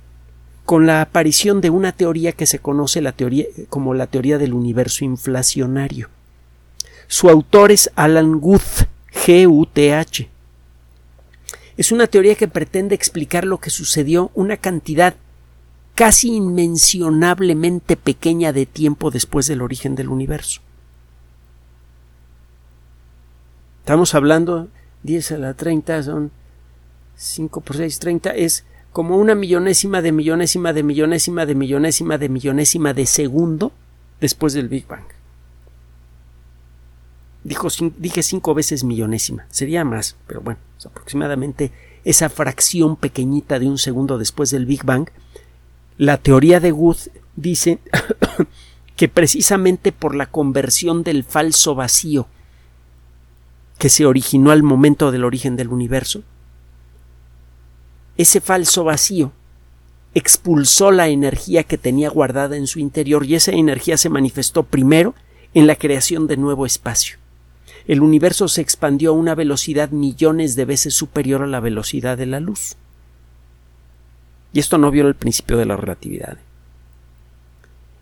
con 0.66 0.84
la 0.84 1.00
aparición 1.00 1.60
de 1.60 1.70
una 1.70 1.92
teoría 1.92 2.32
que 2.32 2.44
se 2.44 2.58
conoce 2.58 3.00
como 3.68 3.94
la 3.94 4.08
teoría 4.08 4.36
del 4.36 4.52
universo 4.52 5.04
inflacionario. 5.04 6.10
Su 7.06 7.30
autor 7.30 7.70
es 7.70 7.90
Alan 7.94 8.40
Guth, 8.40 8.88
G-U-T-H. 9.12 10.28
Es 11.76 11.92
una 11.92 12.08
teoría 12.08 12.34
que 12.34 12.48
pretende 12.48 12.96
explicar 12.96 13.44
lo 13.44 13.58
que 13.58 13.70
sucedió 13.70 14.32
una 14.34 14.56
cantidad 14.56 15.14
casi 15.94 16.34
inmencionablemente 16.34 17.96
pequeña 17.96 18.52
de 18.52 18.66
tiempo 18.66 19.12
después 19.12 19.46
del 19.46 19.62
origen 19.62 19.94
del 19.94 20.08
universo. 20.08 20.60
Estamos 23.80 24.16
hablando 24.16 24.66
10 25.04 25.32
a 25.32 25.38
la 25.38 25.54
30 25.54 26.02
son 26.02 26.32
5 27.14 27.60
por 27.60 27.76
6, 27.76 27.98
30 28.00 28.30
es 28.30 28.64
como 28.96 29.18
una 29.18 29.34
millonésima 29.34 30.00
de 30.00 30.10
millonésima 30.10 30.72
de 30.72 30.82
millonésima 30.82 31.44
de 31.44 31.54
millonésima 31.54 32.16
de 32.16 32.30
millonésima 32.30 32.94
de 32.94 33.04
segundo 33.04 33.70
después 34.22 34.54
del 34.54 34.70
Big 34.70 34.86
Bang. 34.86 35.04
Dije 37.44 38.22
cinco 38.22 38.54
veces 38.54 38.84
millonésima, 38.84 39.44
sería 39.50 39.84
más, 39.84 40.16
pero 40.26 40.40
bueno, 40.40 40.60
aproximadamente 40.82 41.72
esa 42.04 42.30
fracción 42.30 42.96
pequeñita 42.96 43.58
de 43.58 43.66
un 43.66 43.76
segundo 43.76 44.16
después 44.16 44.48
del 44.50 44.64
Big 44.64 44.82
Bang. 44.82 45.10
La 45.98 46.16
teoría 46.16 46.58
de 46.58 46.72
Wood 46.72 46.96
dice 47.36 47.78
que 48.96 49.08
precisamente 49.08 49.92
por 49.92 50.14
la 50.14 50.24
conversión 50.24 51.02
del 51.02 51.22
falso 51.22 51.74
vacío 51.74 52.28
que 53.76 53.90
se 53.90 54.06
originó 54.06 54.52
al 54.52 54.62
momento 54.62 55.12
del 55.12 55.22
origen 55.22 55.54
del 55.54 55.68
universo. 55.68 56.22
Ese 58.16 58.40
falso 58.40 58.84
vacío 58.84 59.32
expulsó 60.14 60.90
la 60.90 61.08
energía 61.08 61.64
que 61.64 61.76
tenía 61.76 62.08
guardada 62.08 62.56
en 62.56 62.66
su 62.66 62.78
interior 62.78 63.26
y 63.26 63.34
esa 63.34 63.52
energía 63.52 63.98
se 63.98 64.08
manifestó 64.08 64.62
primero 64.62 65.14
en 65.52 65.66
la 65.66 65.76
creación 65.76 66.26
de 66.26 66.38
nuevo 66.38 66.64
espacio. 66.64 67.18
El 67.86 68.00
universo 68.00 68.48
se 68.48 68.62
expandió 68.62 69.10
a 69.10 69.14
una 69.14 69.34
velocidad 69.34 69.90
millones 69.90 70.56
de 70.56 70.64
veces 70.64 70.94
superior 70.94 71.42
a 71.42 71.46
la 71.46 71.60
velocidad 71.60 72.16
de 72.16 72.26
la 72.26 72.40
luz. 72.40 72.76
Y 74.52 74.58
esto 74.58 74.78
no 74.78 74.90
viola 74.90 75.10
el 75.10 75.14
principio 75.14 75.58
de 75.58 75.66
la 75.66 75.76
relatividad. 75.76 76.38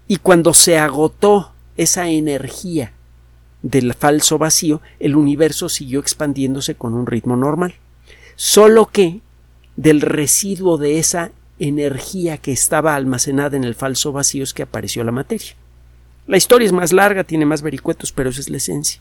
Y 0.06 0.18
cuando 0.18 0.54
se 0.54 0.78
agotó 0.78 1.52
esa 1.76 2.08
energía 2.08 2.92
del 3.62 3.92
falso 3.94 4.38
vacío, 4.38 4.80
el 5.00 5.16
universo 5.16 5.68
siguió 5.68 5.98
expandiéndose 5.98 6.76
con 6.76 6.94
un 6.94 7.06
ritmo 7.06 7.36
normal. 7.36 7.74
Solo 8.36 8.86
que 8.86 9.20
del 9.76 10.00
residuo 10.00 10.78
de 10.78 10.98
esa 10.98 11.32
energía 11.58 12.38
que 12.38 12.52
estaba 12.52 12.94
almacenada 12.94 13.56
en 13.56 13.64
el 13.64 13.74
falso 13.74 14.12
vacío 14.12 14.44
es 14.44 14.54
que 14.54 14.62
apareció 14.62 15.04
la 15.04 15.12
materia. 15.12 15.54
La 16.26 16.36
historia 16.36 16.66
es 16.66 16.72
más 16.72 16.92
larga, 16.92 17.24
tiene 17.24 17.46
más 17.46 17.62
vericuetos, 17.62 18.12
pero 18.12 18.30
esa 18.30 18.40
es 18.40 18.48
la 18.48 18.56
esencia. 18.56 19.00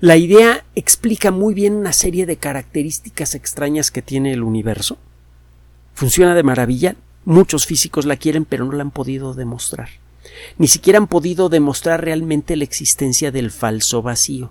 La 0.00 0.16
idea 0.16 0.64
explica 0.74 1.30
muy 1.30 1.54
bien 1.54 1.74
una 1.74 1.92
serie 1.92 2.26
de 2.26 2.36
características 2.36 3.34
extrañas 3.34 3.90
que 3.90 4.02
tiene 4.02 4.32
el 4.32 4.42
universo. 4.42 4.98
Funciona 5.94 6.34
de 6.34 6.42
maravilla, 6.42 6.96
Muchos 7.24 7.66
físicos 7.66 8.04
la 8.04 8.16
quieren, 8.16 8.44
pero 8.44 8.64
no 8.64 8.72
la 8.72 8.82
han 8.82 8.90
podido 8.90 9.32
demostrar. 9.32 9.88
Ni 10.58 10.66
siquiera 10.66 10.98
han 10.98 11.06
podido 11.06 11.48
demostrar 11.48 12.04
realmente 12.04 12.56
la 12.56 12.64
existencia 12.64 13.30
del 13.30 13.52
falso 13.52 14.02
vacío. 14.02 14.50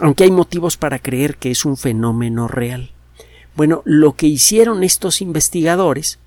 Aunque 0.00 0.24
hay 0.24 0.30
motivos 0.30 0.76
para 0.76 0.98
creer 0.98 1.36
que 1.36 1.50
es 1.50 1.64
un 1.64 1.76
fenómeno 1.76 2.46
real. 2.46 2.92
Bueno, 3.56 3.82
lo 3.84 4.14
que 4.14 4.26
hicieron 4.26 4.84
estos 4.84 5.20
investigadores 5.20 6.18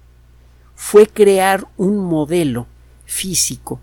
fue 0.76 1.08
crear 1.08 1.68
un 1.78 2.00
modelo 2.00 2.68
físico. 3.06 3.80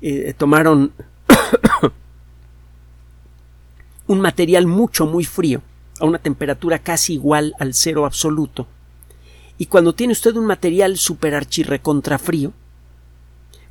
Eh, 0.00 0.34
tomaron 0.36 0.92
un 4.06 4.20
material 4.20 4.66
mucho, 4.66 5.06
muy 5.06 5.24
frío, 5.24 5.62
a 5.98 6.04
una 6.04 6.18
temperatura 6.18 6.78
casi 6.78 7.14
igual 7.14 7.54
al 7.58 7.74
cero 7.74 8.04
absoluto. 8.04 8.68
Y 9.58 9.66
cuando 9.66 9.94
tiene 9.94 10.12
usted 10.12 10.36
un 10.36 10.46
material 10.46 10.98
super 10.98 11.34
frío, 12.18 12.52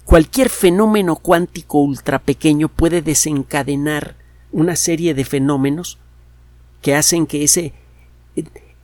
cualquier 0.06 0.50
fenómeno 0.50 1.16
cuántico 1.16 1.80
ultra 1.80 2.20
pequeño 2.20 2.70
puede 2.70 3.02
desencadenar 3.02 4.16
una 4.52 4.76
serie 4.76 5.14
de 5.14 5.26
fenómenos 5.26 5.98
que 6.82 6.96
hacen 6.96 7.26
que 7.26 7.44
ese, 7.44 7.74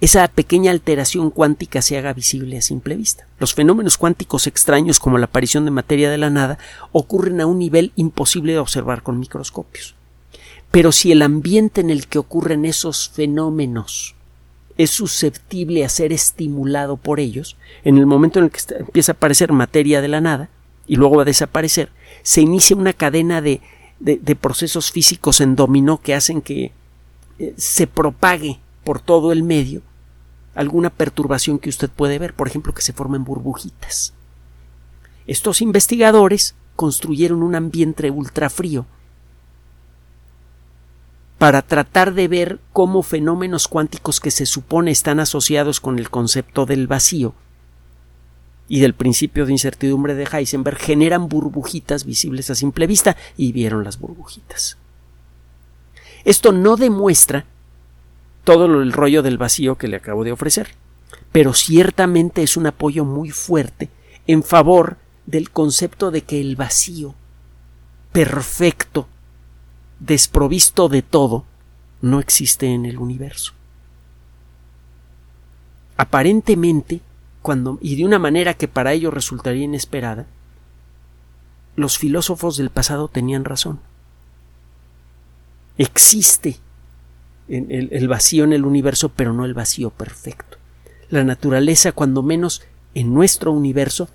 esa 0.02 0.28
pequeña 0.30 0.72
alteración 0.72 1.30
cuántica 1.30 1.82
se 1.82 1.98
haga 1.98 2.14
visible 2.14 2.58
a 2.58 2.62
simple 2.62 2.96
vista. 2.96 3.28
Los 3.40 3.54
fenómenos 3.54 3.98
cuánticos 3.98 4.48
extraños 4.48 5.00
como 5.00 5.18
la 5.18 5.26
aparición 5.26 5.66
de 5.66 5.72
materia 5.72 6.10
de 6.10 6.18
la 6.18 6.30
nada 6.30 6.58
ocurren 6.92 7.42
a 7.42 7.46
un 7.46 7.60
nivel 7.60 7.92
imposible 7.96 8.54
de 8.54 8.60
observar 8.60 9.04
con 9.04 9.20
microscopios. 9.20 9.96
Pero 10.72 10.92
si 10.92 11.12
el 11.12 11.22
ambiente 11.22 11.82
en 11.82 11.90
el 11.90 12.08
que 12.08 12.20
ocurren 12.20 12.64
esos 12.66 13.10
fenómenos 13.10 14.16
es 14.78 14.92
susceptible 14.92 15.84
a 15.84 15.90
ser 15.90 16.14
estimulado 16.14 16.96
por 16.96 17.20
ellos, 17.20 17.58
en 17.84 17.98
el 17.98 18.06
momento 18.06 18.40
en 18.40 18.46
el 18.46 18.52
que 18.52 18.62
empieza 18.76 19.12
a 19.12 19.16
aparecer 19.16 19.52
materia 19.52 20.02
de 20.02 20.08
la 20.08 20.22
nada 20.22 20.50
y 20.90 20.96
luego 20.96 21.22
a 21.22 21.26
desaparecer, 21.26 21.92
se 22.24 22.42
inicia 22.42 22.76
una 22.76 22.94
cadena 22.94 23.42
de, 23.42 23.62
de, 24.00 24.36
procesos 24.36 24.92
físicos 24.92 25.40
en 25.40 25.56
dominó 25.56 26.02
que 26.02 26.16
hacen 26.16 26.42
que 26.42 26.72
eh, 27.38 27.54
se 27.58 27.86
propague 27.86 28.60
por 28.84 29.00
todo 29.00 29.32
el 29.32 29.44
medio 29.44 29.84
alguna 30.56 30.90
perturbación 30.90 31.60
que 31.60 31.70
usted 31.70 31.92
puede 31.92 32.18
ver, 32.18 32.34
por 32.34 32.48
ejemplo, 32.48 32.74
que 32.74 32.82
se 32.82 32.92
formen 32.92 33.24
burbujitas. 33.24 34.14
Estos 35.28 35.62
investigadores 35.62 36.56
construyeron 36.76 37.44
un 37.44 37.54
ambiente 37.54 38.10
ultrafrío 38.10 38.88
para 41.38 41.62
tratar 41.62 42.16
de 42.16 42.28
ver 42.28 42.60
cómo 42.74 43.04
fenómenos 43.04 43.68
cuánticos 43.68 44.20
que 44.20 44.32
se 44.32 44.48
supone 44.48 44.90
están 44.90 45.20
asociados 45.20 45.80
con 45.80 46.00
el 46.00 46.10
concepto 46.10 46.66
del 46.66 46.88
vacío 46.88 47.36
y 48.70 48.80
del 48.80 48.94
principio 48.94 49.46
de 49.46 49.52
incertidumbre 49.52 50.16
de 50.16 50.28
Heisenberg 50.32 50.78
generan 50.78 51.28
burbujitas 51.28 52.06
visibles 52.06 52.50
a 52.50 52.56
simple 52.56 52.88
vista 52.88 53.18
y 53.36 53.52
vieron 53.52 53.84
las 53.84 54.00
burbujitas. 54.00 54.78
Esto 56.24 56.52
no 56.52 56.78
demuestra 56.78 57.46
todo 58.44 58.66
el 58.82 58.94
rollo 58.94 59.22
del 59.24 59.38
vacío 59.38 59.78
que 59.78 59.88
le 59.88 59.98
acabo 59.98 60.24
de 60.24 60.32
ofrecer, 60.32 60.76
pero 61.32 61.54
ciertamente 61.54 62.44
es 62.44 62.56
un 62.56 62.68
apoyo 62.68 63.04
muy 63.04 63.32
fuerte 63.32 63.90
en 64.28 64.44
favor 64.44 64.98
del 65.26 65.50
concepto 65.50 66.12
de 66.12 66.22
que 66.22 66.40
el 66.40 66.56
vacío 66.56 67.16
perfecto 68.12 69.08
desprovisto 70.00 70.90
de 70.90 71.02
todo, 71.02 71.46
no 72.02 72.20
existe 72.20 72.68
en 72.68 72.86
el 72.86 72.98
universo. 72.98 73.54
Aparentemente, 75.98 77.02
y 77.82 77.96
de 77.96 78.06
una 78.06 78.20
manera 78.20 78.54
que 78.54 78.68
para 78.68 78.94
ellos 78.94 79.14
resultaría 79.14 79.64
inesperada, 79.64 80.28
los 81.76 81.98
filósofos 81.98 82.58
del 82.58 82.70
pasado 82.70 83.08
tenían 83.08 83.46
razón. 83.46 83.80
Existe 85.78 86.58
el 87.48 88.08
vacío 88.08 88.44
en 88.44 88.54
el 88.54 88.66
universo, 88.66 89.10
pero 89.10 89.34
no 89.34 89.46
el 89.46 89.54
vacío 89.54 89.90
perfecto. 89.90 90.58
La 91.10 91.24
naturaleza, 91.24 91.92
cuando 91.92 92.22
menos 92.22 92.62
en 92.94 93.14
nuestro 93.14 93.52
universo, 93.52 94.10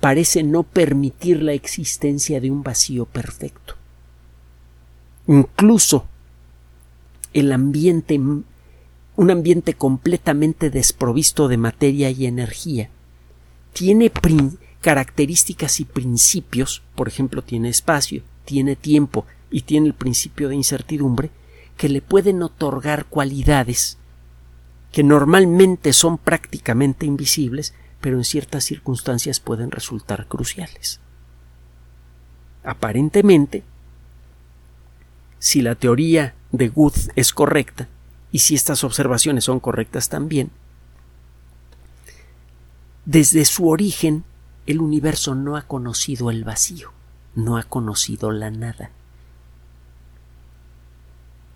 parece 0.00 0.42
no 0.42 0.62
permitir 0.62 1.42
la 1.42 1.52
existencia 1.52 2.40
de 2.40 2.50
un 2.50 2.62
vacío 2.62 3.04
perfecto. 3.04 3.74
Incluso 5.26 6.06
el 7.32 7.52
ambiente, 7.52 8.18
un 9.20 9.30
ambiente 9.30 9.74
completamente 9.74 10.70
desprovisto 10.70 11.48
de 11.48 11.58
materia 11.58 12.08
y 12.08 12.24
energía, 12.24 12.88
tiene 13.74 14.10
características 14.80 15.78
y 15.78 15.84
principios, 15.84 16.82
por 16.94 17.06
ejemplo, 17.06 17.42
tiene 17.42 17.68
espacio, 17.68 18.22
tiene 18.46 18.76
tiempo 18.76 19.26
y 19.50 19.60
tiene 19.60 19.88
el 19.88 19.92
principio 19.92 20.48
de 20.48 20.54
incertidumbre, 20.54 21.28
que 21.76 21.90
le 21.90 22.00
pueden 22.00 22.42
otorgar 22.42 23.04
cualidades 23.04 23.98
que 24.90 25.02
normalmente 25.02 25.92
son 25.92 26.16
prácticamente 26.16 27.04
invisibles, 27.04 27.74
pero 28.00 28.16
en 28.16 28.24
ciertas 28.24 28.64
circunstancias 28.64 29.38
pueden 29.38 29.70
resultar 29.70 30.28
cruciales. 30.28 30.98
Aparentemente, 32.64 33.64
si 35.38 35.60
la 35.60 35.74
teoría 35.74 36.34
de 36.52 36.68
Good 36.70 36.94
es 37.16 37.34
correcta 37.34 37.86
y 38.32 38.40
si 38.40 38.54
estas 38.54 38.84
observaciones 38.84 39.44
son 39.44 39.60
correctas 39.60 40.08
también, 40.08 40.50
desde 43.04 43.44
su 43.44 43.68
origen 43.68 44.24
el 44.66 44.80
universo 44.80 45.34
no 45.34 45.56
ha 45.56 45.62
conocido 45.62 46.30
el 46.30 46.44
vacío, 46.44 46.92
no 47.34 47.56
ha 47.56 47.62
conocido 47.64 48.30
la 48.30 48.50
nada. 48.50 48.90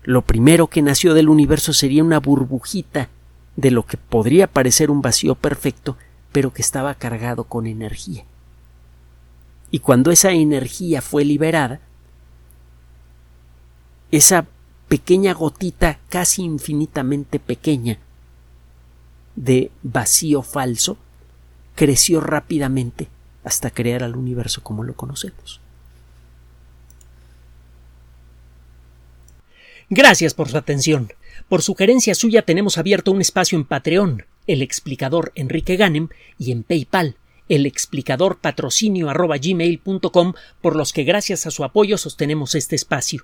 Lo 0.03 0.21
primero 0.21 0.67
que 0.67 0.81
nació 0.81 1.13
del 1.13 1.29
universo 1.29 1.73
sería 1.73 2.03
una 2.03 2.19
burbujita 2.19 3.09
de 3.55 3.71
lo 3.71 3.85
que 3.85 3.97
podría 3.97 4.47
parecer 4.47 4.91
un 4.91 5.01
vacío 5.01 5.35
perfecto, 5.35 5.97
pero 6.31 6.53
que 6.53 6.61
estaba 6.61 6.93
cargado 6.95 7.45
con 7.45 7.65
energía. 7.65 8.25
Y 9.71 9.79
cuando 9.79 10.11
esa 10.11 10.31
energía 10.31 11.01
fue 11.01 11.25
liberada, 11.25 11.79
esa 14.11 14.45
pequeña 14.87 15.33
gotita 15.33 15.99
casi 16.09 16.43
infinitamente 16.43 17.39
pequeña 17.39 17.99
de 19.35 19.71
vacío 19.83 20.41
falso 20.41 20.97
creció 21.75 22.21
rápidamente 22.21 23.09
hasta 23.43 23.69
crear 23.69 24.03
al 24.03 24.15
universo 24.15 24.63
como 24.63 24.83
lo 24.83 24.95
conocemos. 24.95 25.59
Gracias 29.89 30.33
por 30.33 30.49
su 30.49 30.57
atención. 30.57 31.13
Por 31.47 31.61
sugerencia 31.61 32.15
suya 32.15 32.41
tenemos 32.41 32.77
abierto 32.77 33.11
un 33.11 33.21
espacio 33.21 33.57
en 33.57 33.65
Patreon, 33.65 34.25
el 34.47 34.63
explicador 34.63 35.31
Enrique 35.35 35.75
Ganem, 35.75 36.09
y 36.39 36.51
en 36.51 36.63
PayPal, 36.63 37.17
el 37.49 37.67
explicador 37.67 38.39
patrocinio 38.39 39.11
por 40.61 40.75
los 40.75 40.93
que 40.93 41.03
gracias 41.03 41.45
a 41.45 41.51
su 41.51 41.63
apoyo 41.63 41.99
sostenemos 41.99 42.55
este 42.55 42.75
espacio. 42.75 43.23